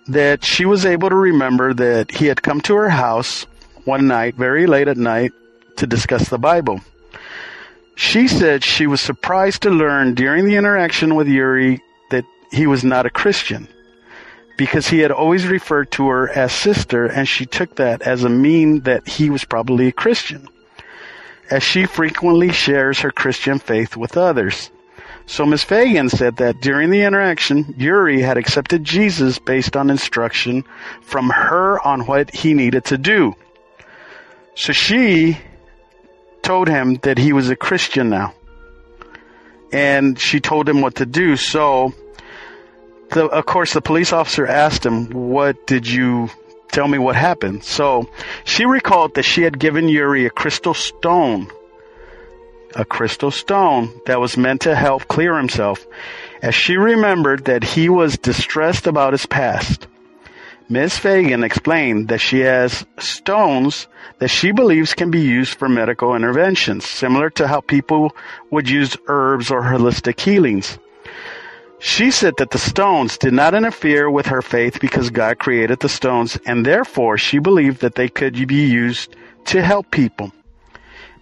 that 0.07 0.43
she 0.43 0.65
was 0.65 0.85
able 0.85 1.09
to 1.09 1.15
remember 1.15 1.73
that 1.75 2.11
he 2.11 2.25
had 2.25 2.41
come 2.41 2.59
to 2.61 2.75
her 2.75 2.89
house 2.89 3.45
one 3.85 4.07
night, 4.07 4.35
very 4.35 4.65
late 4.65 4.87
at 4.87 4.97
night, 4.97 5.31
to 5.77 5.85
discuss 5.85 6.29
the 6.29 6.39
Bible. 6.39 6.81
she 7.97 8.27
said 8.27 8.63
she 8.63 8.85
was 8.85 9.01
surprised 9.01 9.63
to 9.63 9.71
learn 9.71 10.13
during 10.13 10.45
the 10.45 10.55
interaction 10.55 11.15
with 11.15 11.27
Yuri 11.27 11.81
he 12.51 12.67
was 12.67 12.83
not 12.83 13.05
a 13.05 13.09
Christian 13.11 13.67
because 14.57 14.87
he 14.87 14.99
had 14.99 15.11
always 15.11 15.45
referred 15.45 15.91
to 15.91 16.07
her 16.09 16.29
as 16.29 16.51
sister 16.51 17.05
and 17.05 17.27
she 17.27 17.45
took 17.45 17.75
that 17.75 18.01
as 18.01 18.23
a 18.23 18.29
mean 18.29 18.81
that 18.81 19.07
he 19.07 19.29
was 19.29 19.45
probably 19.45 19.87
a 19.87 19.91
Christian 19.91 20.47
as 21.49 21.63
she 21.63 21.85
frequently 21.85 22.51
shares 22.51 22.99
her 22.99 23.11
Christian 23.11 23.59
faith 23.59 23.95
with 23.95 24.17
others. 24.17 24.69
So 25.25 25.45
Miss 25.45 25.63
Fagan 25.63 26.09
said 26.09 26.37
that 26.37 26.61
during 26.61 26.89
the 26.89 27.03
interaction, 27.03 27.75
Yuri 27.77 28.21
had 28.21 28.37
accepted 28.37 28.83
Jesus 28.83 29.39
based 29.39 29.75
on 29.75 29.89
instruction 29.89 30.63
from 31.01 31.29
her 31.29 31.85
on 31.85 32.05
what 32.05 32.33
he 32.33 32.53
needed 32.53 32.85
to 32.85 32.97
do. 32.97 33.35
So 34.55 34.73
she 34.73 35.37
told 36.41 36.69
him 36.69 36.95
that 37.03 37.17
he 37.17 37.33
was 37.33 37.49
a 37.49 37.55
Christian 37.55 38.09
now. 38.09 38.33
And 39.73 40.17
she 40.17 40.39
told 40.39 40.69
him 40.69 40.79
what 40.79 40.95
to 40.95 41.05
do. 41.05 41.35
So, 41.35 41.93
of 43.15 43.45
course, 43.45 43.73
the 43.73 43.81
police 43.81 44.13
officer 44.13 44.45
asked 44.45 44.85
him, 44.85 45.09
What 45.11 45.67
did 45.67 45.87
you 45.87 46.29
tell 46.71 46.87
me 46.87 46.97
what 46.97 47.15
happened? 47.15 47.63
So 47.63 48.09
she 48.43 48.65
recalled 48.65 49.15
that 49.15 49.23
she 49.23 49.43
had 49.43 49.59
given 49.59 49.89
Yuri 49.89 50.25
a 50.25 50.29
crystal 50.29 50.73
stone, 50.73 51.47
a 52.75 52.85
crystal 52.85 53.31
stone 53.31 54.01
that 54.05 54.19
was 54.19 54.37
meant 54.37 54.61
to 54.61 54.75
help 54.75 55.07
clear 55.07 55.37
himself, 55.37 55.85
as 56.41 56.53
she 56.53 56.77
remembered 56.77 57.45
that 57.45 57.63
he 57.63 57.89
was 57.89 58.17
distressed 58.17 58.87
about 58.87 59.13
his 59.13 59.25
past. 59.25 59.87
Ms. 60.69 60.97
Fagan 60.97 61.45
explained 61.45 62.09
that 62.09 62.19
she 62.19 62.39
has 62.41 62.85
stones 62.99 63.87
that 64.19 64.27
she 64.27 64.51
believes 64.51 64.93
can 64.93 65.09
be 65.09 65.21
used 65.21 65.53
for 65.53 65.69
medical 65.69 66.13
interventions, 66.13 66.83
similar 66.83 67.29
to 67.29 67.47
how 67.47 67.61
people 67.61 68.13
would 68.51 68.69
use 68.69 68.97
herbs 69.07 69.49
or 69.49 69.61
holistic 69.61 70.19
healings. 70.19 70.77
She 71.79 72.09
said 72.09 72.35
that 72.37 72.51
the 72.51 72.57
stones 72.57 73.17
did 73.17 73.33
not 73.33 73.53
interfere 73.53 74.09
with 74.09 74.25
her 74.27 74.41
faith 74.41 74.79
because 74.79 75.09
God 75.11 75.37
created 75.37 75.79
the 75.79 75.89
stones, 75.89 76.37
and 76.45 76.65
therefore 76.65 77.17
she 77.17 77.37
believed 77.37 77.81
that 77.81 77.95
they 77.95 78.09
could 78.09 78.47
be 78.47 78.67
used 78.67 79.15
to 79.45 79.61
help 79.61 79.91
people. 79.91 80.31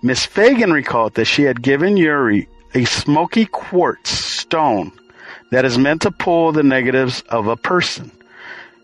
Miss 0.02 0.26
Fagan 0.26 0.72
recalled 0.72 1.16
that 1.16 1.26
she 1.26 1.44
had 1.44 1.62
given 1.62 1.98
Yuri 1.98 2.48
a 2.74 2.86
smoky 2.86 3.46
quartz 3.46 4.10
stone 4.12 4.92
that 5.52 5.66
is 5.66 5.78
meant 5.78 6.02
to 6.04 6.12
pull 6.12 6.52
the 6.52 6.64
negatives 6.64 7.22
of 7.30 7.48
a 7.48 7.58
person. 7.58 8.12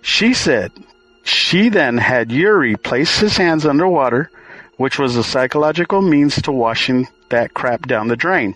She 0.02 0.34
said 0.34 0.72
she 1.24 1.70
then 1.70 1.98
had 1.98 2.32
Yuri 2.32 2.76
place 2.76 3.20
his 3.20 3.38
hands 3.38 3.66
underwater, 3.66 4.30
which 4.78 4.98
was 5.00 5.16
a 5.16 5.24
psychological 5.24 6.02
means 6.02 6.42
to 6.42 6.52
washing 6.52 7.08
that 7.30 7.54
crap 7.54 7.88
down 7.88 8.08
the 8.08 8.16
drain. 8.16 8.56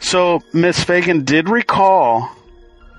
So 0.00 0.40
Miss 0.52 0.82
Fagan 0.82 1.24
did 1.24 1.48
recall 1.48 2.30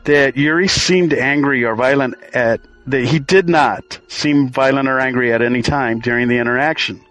that 0.05 0.38
Yuri 0.38 0.67
seemed 0.67 1.13
angry 1.13 1.63
or 1.63 1.75
violent 1.75 2.15
at 2.33 2.62
that 2.88 3.05
he 3.05 3.19
did 3.19 3.47
not 3.47 3.99
seem 4.07 4.49
violent 4.49 4.88
or 4.88 4.99
angry 4.99 5.31
at 5.31 5.41
any 5.41 5.62
time 5.62 5.99
during 5.99 6.27
the 6.27 6.38
interaction. 6.38 7.01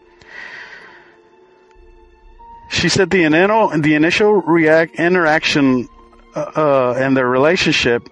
She 2.70 2.88
said 2.88 3.10
the 3.10 3.24
initial 3.24 3.68
the 3.68 3.94
initial 3.94 4.32
react, 4.34 4.96
interaction 4.96 5.88
uh, 6.34 6.50
uh, 6.56 6.94
and 6.98 7.16
their 7.16 7.28
relationship 7.28 8.08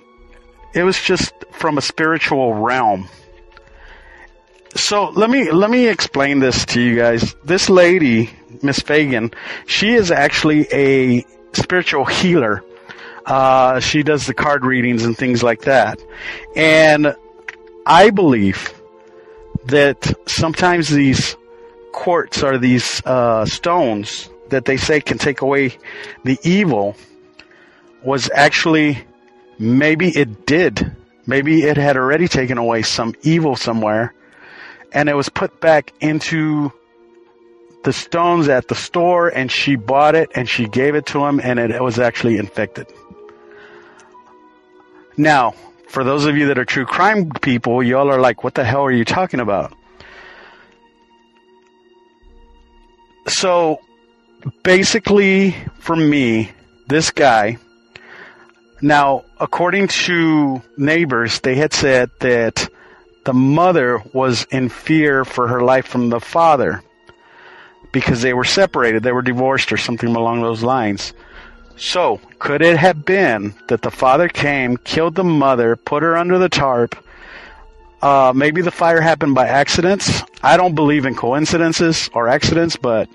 it 0.77 0.85
was 0.85 1.01
just 1.01 1.33
from 1.53 1.79
a 1.79 1.81
spiritual 1.81 2.53
realm. 2.53 3.09
So 4.75 5.09
let 5.09 5.31
me 5.31 5.51
let 5.51 5.71
me 5.71 5.89
explain 5.89 6.39
this 6.39 6.67
to 6.67 6.81
you 6.83 6.97
guys. 6.97 7.35
This 7.43 7.71
lady, 7.71 8.31
Miss 8.63 8.79
Fagan, 8.81 9.31
she 9.67 9.95
is 9.95 10.11
actually 10.11 10.67
a 10.71 11.25
spiritual 11.57 12.05
healer. 12.05 12.63
Uh, 13.25 13.81
she 13.81 14.03
does 14.03 14.27
the 14.27 14.35
card 14.35 14.65
readings 14.65 15.05
and 15.05 15.17
things 15.17 15.43
like 15.43 15.63
that, 15.63 16.01
and 16.55 17.17
I 17.85 18.11
believe 18.11 18.73
that 19.65 20.15
sometimes 20.27 20.89
these 20.89 21.37
quartz 21.93 22.43
are 22.43 22.59
these 22.59 23.03
uh, 23.05 23.45
stones 23.47 24.31
that 24.51 24.65
they 24.65 24.77
say 24.77 25.01
can 25.01 25.19
take 25.19 25.41
away 25.41 25.77
the 26.25 26.39
evil 26.45 26.95
was 28.05 28.31
actually 28.33 29.05
maybe 29.59 30.09
it 30.09 30.47
did. 30.47 30.95
Maybe 31.27 31.65
it 31.65 31.77
had 31.77 31.97
already 31.97 32.29
taken 32.29 32.59
away 32.59 32.83
some 32.83 33.15
evil 33.23 33.57
somewhere 33.57 34.15
and 34.93 35.09
it 35.09 35.15
was 35.15 35.29
put 35.29 35.61
back 35.61 35.93
into 36.01 36.73
the 37.87 37.93
stones 37.93 38.49
at 38.49 38.67
the 38.67 38.75
store 38.75 39.29
and 39.29 39.51
she 39.51 39.77
bought 39.77 40.17
it 40.17 40.29
and 40.35 40.49
she 40.49 40.67
gave 40.67 40.97
it 40.97 41.07
to 41.07 41.25
him 41.25 41.39
and 41.39 41.61
it, 41.61 41.81
was 41.81 42.01
actually 42.01 42.37
infected. 42.37 42.85
Now, 45.17 45.55
for 45.87 46.03
those 46.03 46.27
of 46.27 46.37
you 46.37 46.49
that 46.49 46.59
are 46.59 46.65
true 46.65 46.85
crime 46.85 47.31
people, 47.31 47.85
y'all 47.85 48.11
are 48.11 48.21
like, 48.21 48.43
what 48.43 48.55
the 48.55 48.65
hell 48.65 48.83
are 48.83 48.91
you 48.91 49.05
talking 49.05 49.39
about? 49.39 49.73
So 53.29 53.81
basically, 54.65 55.55
for 55.79 55.95
me, 55.95 56.51
this 56.89 57.13
guy, 57.13 57.59
now, 58.83 59.25
according 59.39 59.87
to 60.07 60.61
neighbors, 60.77 61.39
they 61.39 61.55
had 61.55 61.73
said 61.73 62.11
that 62.19 62.69
the 63.25 63.33
mother 63.33 64.03
was 64.13 64.45
in 64.51 64.71
fear 64.71 65.25
for 65.25 65.47
her 65.47 65.61
life 65.61 65.87
from 65.87 66.09
the 66.09 66.19
father 66.19 66.83
because 67.97 68.21
they 68.21 68.35
were 68.35 68.45
separated, 68.45 69.03
they 69.03 69.11
were 69.11 69.23
divorced, 69.23 69.73
or 69.73 69.79
something 69.79 70.15
along 70.15 70.43
those 70.43 70.63
lines. 70.63 71.15
So, 71.79 72.21
could 72.39 72.61
it 72.61 72.77
have 72.77 73.07
been 73.07 73.55
that 73.69 73.81
the 73.81 73.91
father 73.91 74.29
came, 74.29 74.77
killed 74.77 75.15
the 75.15 75.25
mother, 75.25 75.77
put 75.77 76.03
her 76.03 76.15
under 76.15 76.39
the 76.39 76.51
tarp? 76.51 76.95
Uh, 78.03 78.35
maybe 78.37 78.61
the 78.61 78.71
fire 78.71 79.01
happened 79.01 79.35
by 79.35 79.47
accidents. 79.49 80.23
I 80.43 80.59
don't 80.59 80.75
believe 80.75 81.07
in 81.07 81.15
coincidences 81.15 82.11
or 82.13 82.29
accidents, 82.29 82.77
but 82.77 83.09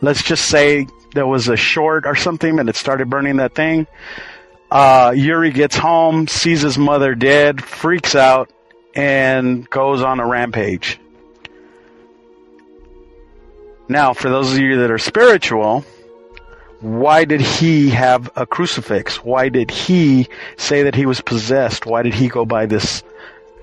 let's 0.00 0.24
just 0.24 0.46
say 0.46 0.88
there 1.14 1.28
was 1.28 1.46
a 1.46 1.56
short 1.56 2.04
or 2.04 2.16
something 2.16 2.58
and 2.58 2.68
it 2.68 2.74
started 2.74 3.08
burning 3.08 3.36
that 3.36 3.54
thing. 3.54 3.86
Uh, 4.72 5.14
Yuri 5.16 5.52
gets 5.52 5.76
home, 5.76 6.26
sees 6.26 6.62
his 6.62 6.76
mother 6.76 7.14
dead, 7.14 7.62
freaks 7.62 8.16
out, 8.16 8.50
and 8.96 9.70
goes 9.70 10.02
on 10.02 10.18
a 10.18 10.26
rampage. 10.26 10.98
Now, 13.88 14.14
for 14.14 14.28
those 14.28 14.52
of 14.52 14.58
you 14.58 14.80
that 14.80 14.90
are 14.90 14.98
spiritual, 14.98 15.84
why 16.80 17.24
did 17.24 17.40
he 17.40 17.90
have 17.90 18.30
a 18.36 18.46
crucifix? 18.46 19.24
Why 19.24 19.48
did 19.48 19.70
he 19.70 20.28
say 20.56 20.82
that 20.82 20.94
he 20.94 21.06
was 21.06 21.20
possessed? 21.20 21.86
Why 21.86 22.02
did 22.02 22.14
he 22.14 22.28
go 22.28 22.44
by 22.44 22.66
this 22.66 23.02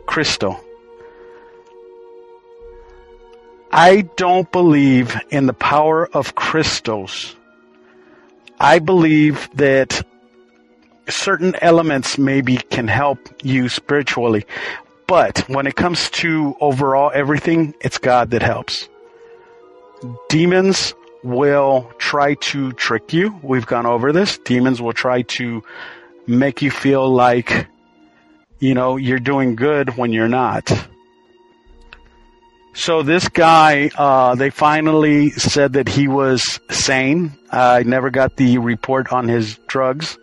crystal? 0.06 0.60
I 3.72 4.02
don't 4.16 4.50
believe 4.52 5.20
in 5.30 5.46
the 5.46 5.54
power 5.54 6.08
of 6.08 6.36
crystals. 6.36 7.36
I 8.60 8.80
believe 8.80 9.50
that 9.56 10.06
certain 11.10 11.56
elements 11.62 12.18
maybe 12.18 12.58
can 12.58 12.88
help 12.88 13.20
you 13.44 13.68
spiritually. 13.70 14.46
But 15.08 15.40
when 15.50 15.68
it 15.68 15.76
comes 15.76 16.10
to 16.12 16.56
overall 16.62 17.12
everything, 17.14 17.74
it's 17.82 17.98
God 17.98 18.32
that 18.32 18.42
helps. 18.42 18.88
Demons 20.30 20.94
will 21.24 21.92
try 21.98 22.36
to 22.36 22.72
trick 22.74 23.14
you. 23.14 23.40
We've 23.42 23.66
gone 23.66 23.86
over 23.86 24.12
this. 24.12 24.38
Demons 24.40 24.82
will 24.82 24.94
try 24.94 25.22
to 25.24 25.64
make 26.28 26.62
you 26.62 26.72
feel 26.72 27.10
like, 27.10 27.68
you 28.60 28.74
know, 28.74 28.98
you're 28.98 29.20
doing 29.20 29.56
good 29.56 29.98
when 29.98 30.12
you're 30.12 30.28
not. 30.28 30.72
So 32.76 33.04
this 33.04 33.30
guy, 33.30 33.92
uh, 33.96 34.36
they 34.36 34.50
finally 34.50 35.30
said 35.30 35.74
that 35.74 35.88
he 35.88 36.08
was 36.08 36.60
sane. 36.72 37.34
I 37.52 37.84
never 37.84 38.10
got 38.10 38.36
the 38.36 38.58
report 38.58 39.14
on 39.14 39.28
his 39.28 39.60
drugs. 39.68 40.18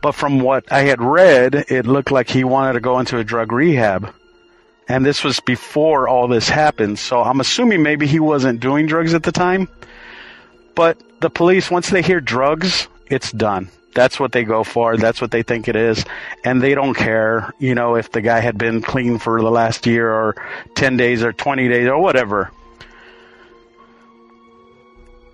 But 0.00 0.14
from 0.14 0.38
what 0.38 0.70
I 0.70 0.80
had 0.80 1.02
read, 1.02 1.54
it 1.54 1.86
looked 1.86 2.12
like 2.12 2.28
he 2.28 2.44
wanted 2.44 2.74
to 2.74 2.80
go 2.80 3.00
into 3.00 3.18
a 3.18 3.24
drug 3.24 3.52
rehab. 3.52 4.14
And 4.88 5.04
this 5.04 5.24
was 5.24 5.40
before 5.40 6.08
all 6.08 6.28
this 6.28 6.48
happened. 6.48 6.98
So 6.98 7.22
I'm 7.22 7.40
assuming 7.40 7.82
maybe 7.82 8.06
he 8.06 8.20
wasn't 8.20 8.60
doing 8.60 8.86
drugs 8.86 9.14
at 9.14 9.22
the 9.22 9.32
time. 9.32 9.68
But 10.74 11.00
the 11.20 11.30
police, 11.30 11.70
once 11.70 11.88
they 11.88 12.02
hear 12.02 12.20
drugs, 12.20 12.88
it's 13.06 13.32
done. 13.32 13.70
That's 13.94 14.18
what 14.18 14.32
they 14.32 14.42
go 14.44 14.64
for. 14.64 14.96
That's 14.96 15.20
what 15.20 15.30
they 15.30 15.42
think 15.42 15.68
it 15.68 15.76
is. 15.76 16.04
And 16.42 16.60
they 16.60 16.74
don't 16.74 16.94
care, 16.94 17.52
you 17.58 17.74
know, 17.74 17.94
if 17.94 18.10
the 18.10 18.20
guy 18.20 18.40
had 18.40 18.58
been 18.58 18.82
clean 18.82 19.18
for 19.18 19.40
the 19.40 19.50
last 19.50 19.86
year 19.86 20.12
or 20.12 20.34
10 20.74 20.96
days 20.96 21.22
or 21.22 21.32
20 21.32 21.68
days 21.68 21.88
or 21.88 21.98
whatever. 21.98 22.50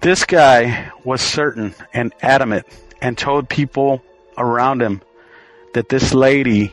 This 0.02 0.24
guy 0.24 0.90
was 1.04 1.20
certain 1.20 1.74
and 1.92 2.12
adamant 2.22 2.66
and 3.00 3.16
told 3.16 3.48
people 3.48 4.02
around 4.36 4.82
him 4.82 5.00
that 5.74 5.88
this 5.88 6.14
lady 6.14 6.72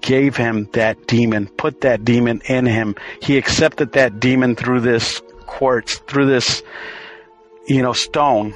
gave 0.00 0.36
him 0.36 0.68
that 0.72 1.06
demon, 1.06 1.46
put 1.46 1.82
that 1.82 2.04
demon 2.04 2.40
in 2.46 2.66
him. 2.66 2.94
He 3.20 3.36
accepted 3.36 3.92
that 3.92 4.20
demon 4.20 4.56
through 4.56 4.80
this 4.80 5.20
quartz, 5.46 5.98
through 5.98 6.26
this 6.26 6.62
you 7.66 7.82
know, 7.82 7.92
stone. 7.92 8.54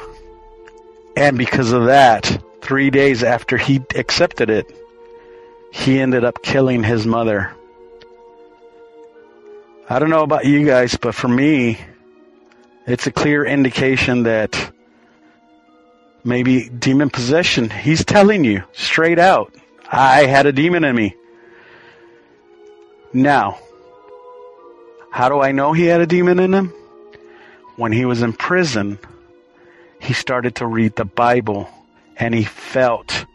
And 1.17 1.39
because 1.39 1.73
of 1.73 1.87
that, 1.87 2.43
three 2.61 2.91
days 2.91 3.23
after 3.23 3.57
he 3.57 3.81
accepted 3.95 4.51
it, 4.51 4.67
he 5.73 6.01
ended 6.01 6.25
up 6.25 6.43
killing 6.43 6.83
his 6.83 7.07
mother. 7.07 7.55
I 9.89 9.99
don't 9.99 10.11
know 10.11 10.23
about 10.23 10.45
you 10.45 10.67
guys, 10.67 10.97
but 10.97 11.15
for 11.15 11.29
me, 11.29 11.79
it's 12.87 13.07
a 13.07 13.13
clear 13.13 13.45
indication 13.45 14.25
that 14.25 14.73
maybe 16.25 16.69
demon 16.69 17.11
possession. 17.11 17.71
He's 17.71 18.05
telling 18.05 18.45
you 18.45 18.65
straight 18.73 19.19
out, 19.19 19.55
I 19.91 20.27
had 20.27 20.47
a 20.47 20.53
demon 20.53 20.85
in 20.85 20.97
me. 20.97 21.15
Now, 23.13 23.59
how 25.11 25.29
do 25.29 25.41
I 25.41 25.53
know 25.53 25.73
he 25.73 25.87
had 25.87 26.01
a 26.01 26.07
demon 26.07 26.39
in 26.39 26.53
him? 26.53 26.73
When 27.77 27.93
he 27.93 28.05
was 28.05 28.23
in 28.23 28.33
prison, 28.33 28.99
he 30.01 30.13
started 30.13 30.57
to 30.57 30.67
read 30.67 30.97
the 30.97 31.05
Bible 31.05 31.69
and 32.19 32.35
he 32.35 32.45
felt 32.45 33.27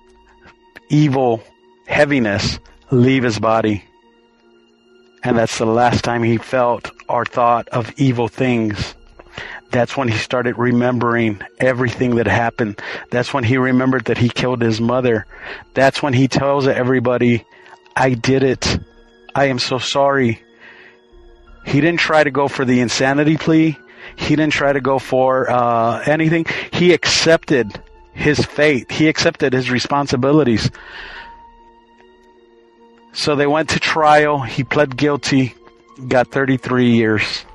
evil 0.90 1.44
heaviness 1.88 2.60
leave 2.92 3.24
his 3.24 3.40
body. 3.40 3.84
And 5.24 5.38
that's 5.38 5.58
the 5.58 5.66
last 5.66 6.04
time 6.04 6.24
he 6.24 6.38
felt 6.38 6.92
or 7.08 7.26
thought 7.26 7.70
of 7.70 7.94
evil 7.98 8.28
things. 8.28 8.96
That's 9.72 9.96
when 9.96 10.10
he 10.10 10.18
started 10.18 10.58
remembering 10.58 11.42
everything 11.60 12.16
that 12.16 12.28
happened. 12.28 12.82
That's 13.10 13.34
when 13.34 13.44
he 13.44 13.58
remembered 13.58 14.06
that 14.06 14.18
he 14.18 14.28
killed 14.30 14.62
his 14.62 14.82
mother. 14.82 15.26
That's 15.74 16.04
when 16.04 16.14
he 16.14 16.28
tells 16.28 16.68
everybody, 16.68 17.46
I 17.96 18.14
did 18.14 18.44
it. 18.44 18.80
I 19.34 19.46
am 19.46 19.60
so 19.60 19.78
sorry. 19.78 20.44
He 21.66 21.80
didn't 21.80 22.02
try 22.02 22.24
to 22.24 22.32
go 22.32 22.48
for 22.48 22.66
the 22.66 22.82
insanity 22.82 23.38
plea. 23.38 23.78
He 24.18 24.36
didn't 24.36 24.54
try 24.54 24.74
to 24.74 24.82
go 24.82 25.00
for 25.00 25.50
uh, 25.50 26.04
anything. 26.06 26.46
He 26.74 26.94
accepted 26.94 27.82
his 28.14 28.44
fate. 28.44 28.92
He 28.92 29.08
accepted 29.08 29.54
his 29.54 29.72
responsibilities. 29.72 30.70
So 33.14 33.36
they 33.36 33.48
went 33.48 33.70
to 33.70 33.80
trial. 33.80 34.42
He 34.42 34.64
pled 34.64 34.98
guilty, 34.98 35.54
got 36.08 36.32
33 36.32 36.92
years. 36.92 37.46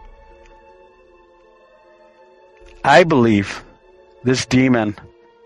I 2.86 3.02
believe 3.02 3.64
this 4.22 4.46
demon 4.46 4.94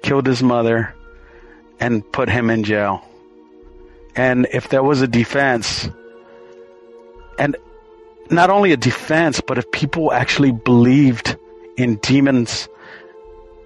killed 0.02 0.26
his 0.26 0.42
mother 0.42 0.94
and 1.80 2.04
put 2.12 2.28
him 2.28 2.50
in 2.50 2.64
jail. 2.64 3.02
And 4.14 4.46
if 4.52 4.68
there 4.68 4.82
was 4.82 5.00
a 5.00 5.08
defense, 5.08 5.88
and 7.38 7.56
not 8.28 8.50
only 8.50 8.72
a 8.72 8.76
defense, 8.76 9.40
but 9.40 9.56
if 9.56 9.72
people 9.72 10.12
actually 10.12 10.52
believed 10.52 11.38
in 11.78 11.96
demons, 11.96 12.68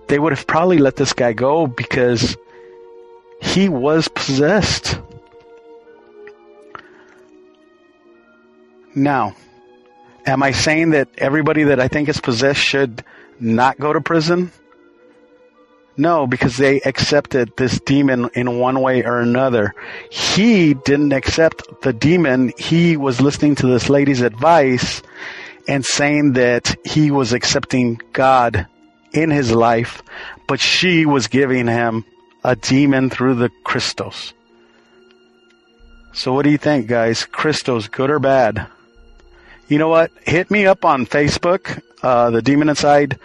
they 0.06 0.20
would 0.20 0.32
have 0.32 0.46
probably 0.46 0.78
let 0.78 0.94
this 0.94 1.12
guy 1.12 1.32
go 1.32 1.66
because 1.66 2.36
he 3.42 3.68
was 3.68 4.06
possessed. 4.06 5.00
Now, 8.94 9.34
am 10.26 10.44
I 10.44 10.52
saying 10.52 10.90
that 10.90 11.08
everybody 11.18 11.64
that 11.64 11.80
I 11.80 11.88
think 11.88 12.08
is 12.08 12.20
possessed 12.20 12.60
should 12.60 13.02
not 13.40 13.78
go 13.78 13.92
to 13.92 14.00
prison? 14.00 14.52
No, 15.96 16.26
because 16.26 16.56
they 16.56 16.80
accepted 16.80 17.52
this 17.56 17.78
demon 17.80 18.30
in 18.34 18.58
one 18.58 18.80
way 18.80 19.04
or 19.04 19.20
another. 19.20 19.74
He 20.10 20.74
didn't 20.74 21.12
accept 21.12 21.82
the 21.82 21.92
demon. 21.92 22.52
He 22.58 22.96
was 22.96 23.20
listening 23.20 23.54
to 23.56 23.66
this 23.68 23.88
lady's 23.88 24.20
advice 24.20 25.02
and 25.68 25.84
saying 25.84 26.32
that 26.32 26.76
he 26.84 27.10
was 27.10 27.32
accepting 27.32 28.00
God 28.12 28.66
in 29.12 29.30
his 29.30 29.52
life, 29.52 30.02
but 30.48 30.58
she 30.58 31.06
was 31.06 31.28
giving 31.28 31.68
him 31.68 32.04
a 32.42 32.56
demon 32.56 33.08
through 33.08 33.36
the 33.36 33.50
crystals. 33.62 34.34
So 36.12 36.32
what 36.32 36.42
do 36.42 36.50
you 36.50 36.58
think, 36.58 36.88
guys? 36.88 37.24
Crystals, 37.24 37.88
good 37.88 38.10
or 38.10 38.18
bad? 38.18 38.66
You 39.74 39.80
know 39.80 39.88
what? 39.88 40.12
Hit 40.22 40.52
me 40.52 40.66
up 40.66 40.84
on 40.84 41.04
Facebook, 41.04 41.82
uh, 42.00 42.30
the 42.30 42.40
Demon 42.40 42.68
Inside. 42.68 43.18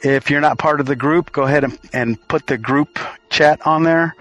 If 0.00 0.30
you're 0.30 0.40
not 0.40 0.58
part 0.58 0.80
of 0.80 0.86
the 0.86 0.96
group, 0.96 1.30
go 1.30 1.44
ahead 1.44 1.62
and, 1.62 1.78
and 1.92 2.26
put 2.26 2.48
the 2.48 2.58
group 2.58 2.98
chat 3.30 3.64
on 3.64 3.84
there. 3.84 4.16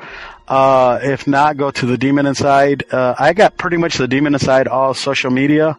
Uh, 0.48 1.00
if 1.02 1.26
not, 1.26 1.58
go 1.58 1.72
to 1.72 1.88
the 1.88 1.98
Demon 1.98 2.28
Inside. 2.28 2.84
Uh, 2.94 3.16
I 3.18 3.34
got 3.34 3.58
pretty 3.58 3.78
much 3.78 3.98
the 3.98 4.08
Demon 4.08 4.36
Inside 4.36 4.68
all 4.68 4.94
social 4.94 5.32
media. 5.32 5.76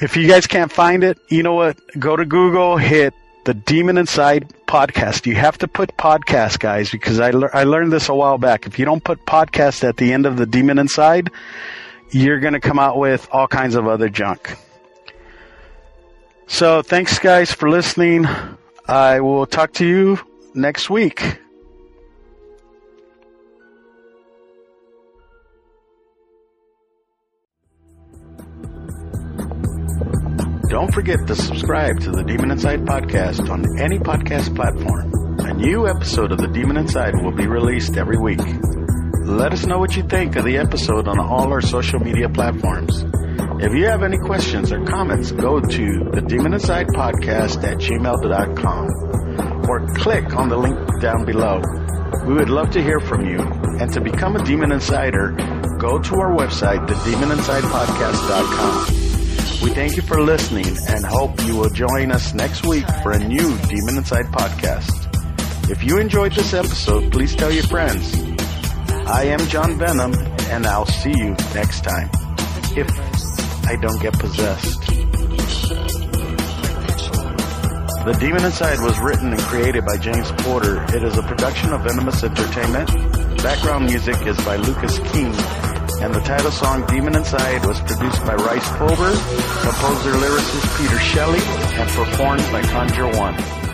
If 0.00 0.16
you 0.16 0.26
guys 0.26 0.48
can't 0.48 0.72
find 0.72 1.04
it, 1.04 1.20
you 1.28 1.44
know 1.44 1.54
what? 1.54 1.78
Go 1.96 2.16
to 2.16 2.24
Google, 2.24 2.76
hit 2.76 3.14
the 3.44 3.54
Demon 3.54 3.98
Inside 3.98 4.52
podcast. 4.66 5.26
You 5.26 5.36
have 5.36 5.58
to 5.58 5.68
put 5.68 5.96
podcast, 5.96 6.58
guys, 6.58 6.90
because 6.90 7.20
I, 7.20 7.30
lear- 7.30 7.54
I 7.54 7.62
learned 7.62 7.92
this 7.92 8.08
a 8.08 8.16
while 8.16 8.36
back. 8.36 8.66
If 8.66 8.80
you 8.80 8.84
don't 8.84 9.04
put 9.04 9.24
podcast 9.26 9.88
at 9.88 9.96
the 9.96 10.12
end 10.12 10.26
of 10.26 10.36
the 10.36 10.44
Demon 10.44 10.80
Inside, 10.80 11.30
you're 12.10 12.40
going 12.40 12.54
to 12.54 12.60
come 12.60 12.78
out 12.78 12.98
with 12.98 13.28
all 13.32 13.48
kinds 13.48 13.74
of 13.74 13.86
other 13.86 14.08
junk. 14.08 14.56
So 16.46 16.82
thanks 16.82 17.18
guys 17.18 17.52
for 17.52 17.68
listening. 17.68 18.26
I 18.86 19.20
will 19.20 19.46
talk 19.46 19.72
to 19.74 19.86
you 19.86 20.18
next 20.54 20.88
week. 20.88 21.40
Don't 30.68 30.92
forget 30.92 31.26
to 31.26 31.34
subscribe 31.34 32.00
to 32.00 32.10
the 32.10 32.22
Demon 32.22 32.50
Inside 32.50 32.80
podcast 32.80 33.48
on 33.48 33.64
any 33.80 33.98
podcast 33.98 34.54
platform. 34.54 35.12
A 35.40 35.54
new 35.54 35.88
episode 35.88 36.32
of 36.32 36.38
the 36.38 36.48
Demon 36.48 36.76
Inside 36.76 37.14
will 37.22 37.32
be 37.32 37.46
released 37.46 37.96
every 37.96 38.18
week. 38.18 38.40
Let 39.26 39.52
us 39.52 39.66
know 39.66 39.78
what 39.78 39.96
you 39.96 40.04
think 40.04 40.36
of 40.36 40.44
the 40.44 40.56
episode 40.56 41.08
on 41.08 41.18
all 41.18 41.52
our 41.52 41.60
social 41.60 41.98
media 41.98 42.28
platforms. 42.28 43.04
If 43.60 43.74
you 43.74 43.86
have 43.86 44.04
any 44.04 44.18
questions 44.18 44.70
or 44.70 44.84
comments, 44.84 45.32
go 45.32 45.58
to 45.58 46.10
the 46.14 46.20
Demon 46.20 46.54
Inside 46.54 46.86
Podcast 46.86 47.64
at 47.64 47.78
gmail.com 47.78 48.86
or 49.68 49.84
click 49.94 50.36
on 50.36 50.48
the 50.48 50.56
link 50.56 50.78
down 51.00 51.24
below. 51.24 51.60
We 52.24 52.34
would 52.34 52.50
love 52.50 52.70
to 52.70 52.80
hear 52.80 53.00
from 53.00 53.26
you. 53.26 53.40
And 53.40 53.92
to 53.94 54.00
become 54.00 54.36
a 54.36 54.44
Demon 54.44 54.70
Insider, 54.70 55.32
go 55.80 55.98
to 55.98 56.14
our 56.20 56.32
website, 56.32 56.86
thedemoninsidepodcast.com. 56.86 59.64
We 59.64 59.70
thank 59.74 59.96
you 59.96 60.02
for 60.02 60.22
listening 60.22 60.68
and 60.88 61.04
hope 61.04 61.44
you 61.44 61.56
will 61.56 61.70
join 61.70 62.12
us 62.12 62.32
next 62.32 62.64
week 62.64 62.86
for 63.02 63.10
a 63.10 63.18
new 63.18 63.58
Demon 63.66 63.96
Inside 63.98 64.26
podcast. 64.26 65.08
If 65.68 65.82
you 65.82 65.98
enjoyed 65.98 66.30
this 66.32 66.54
episode, 66.54 67.10
please 67.10 67.34
tell 67.34 67.50
your 67.50 67.64
friends. 67.64 68.35
I 69.08 69.26
am 69.26 69.38
John 69.46 69.78
Venom, 69.78 70.14
and 70.50 70.66
I'll 70.66 70.84
see 70.84 71.14
you 71.16 71.36
next 71.54 71.84
time. 71.84 72.10
If 72.76 72.90
I 73.64 73.76
don't 73.76 74.02
get 74.02 74.18
possessed. 74.18 74.80
The 78.04 78.16
Demon 78.18 78.44
Inside 78.44 78.80
was 78.80 78.98
written 78.98 79.32
and 79.32 79.40
created 79.42 79.86
by 79.86 79.96
James 79.98 80.30
Porter. 80.38 80.82
It 80.94 81.04
is 81.04 81.16
a 81.18 81.22
production 81.22 81.72
of 81.72 81.82
Venomous 81.82 82.24
Entertainment. 82.24 82.88
Background 83.44 83.86
music 83.86 84.26
is 84.26 84.36
by 84.44 84.56
Lucas 84.56 84.98
King. 85.10 85.32
And 86.02 86.12
the 86.12 86.22
title 86.24 86.50
song 86.50 86.84
Demon 86.86 87.14
Inside 87.14 87.64
was 87.64 87.80
produced 87.82 88.24
by 88.26 88.34
Rhys 88.34 88.66
Fulber, 88.74 89.14
composer 89.62 90.12
lyricist 90.18 90.78
Peter 90.78 90.98
Shelley, 90.98 91.40
and 91.78 91.88
performed 91.90 92.42
by 92.50 92.62
Conjure 92.62 93.16
One. 93.16 93.65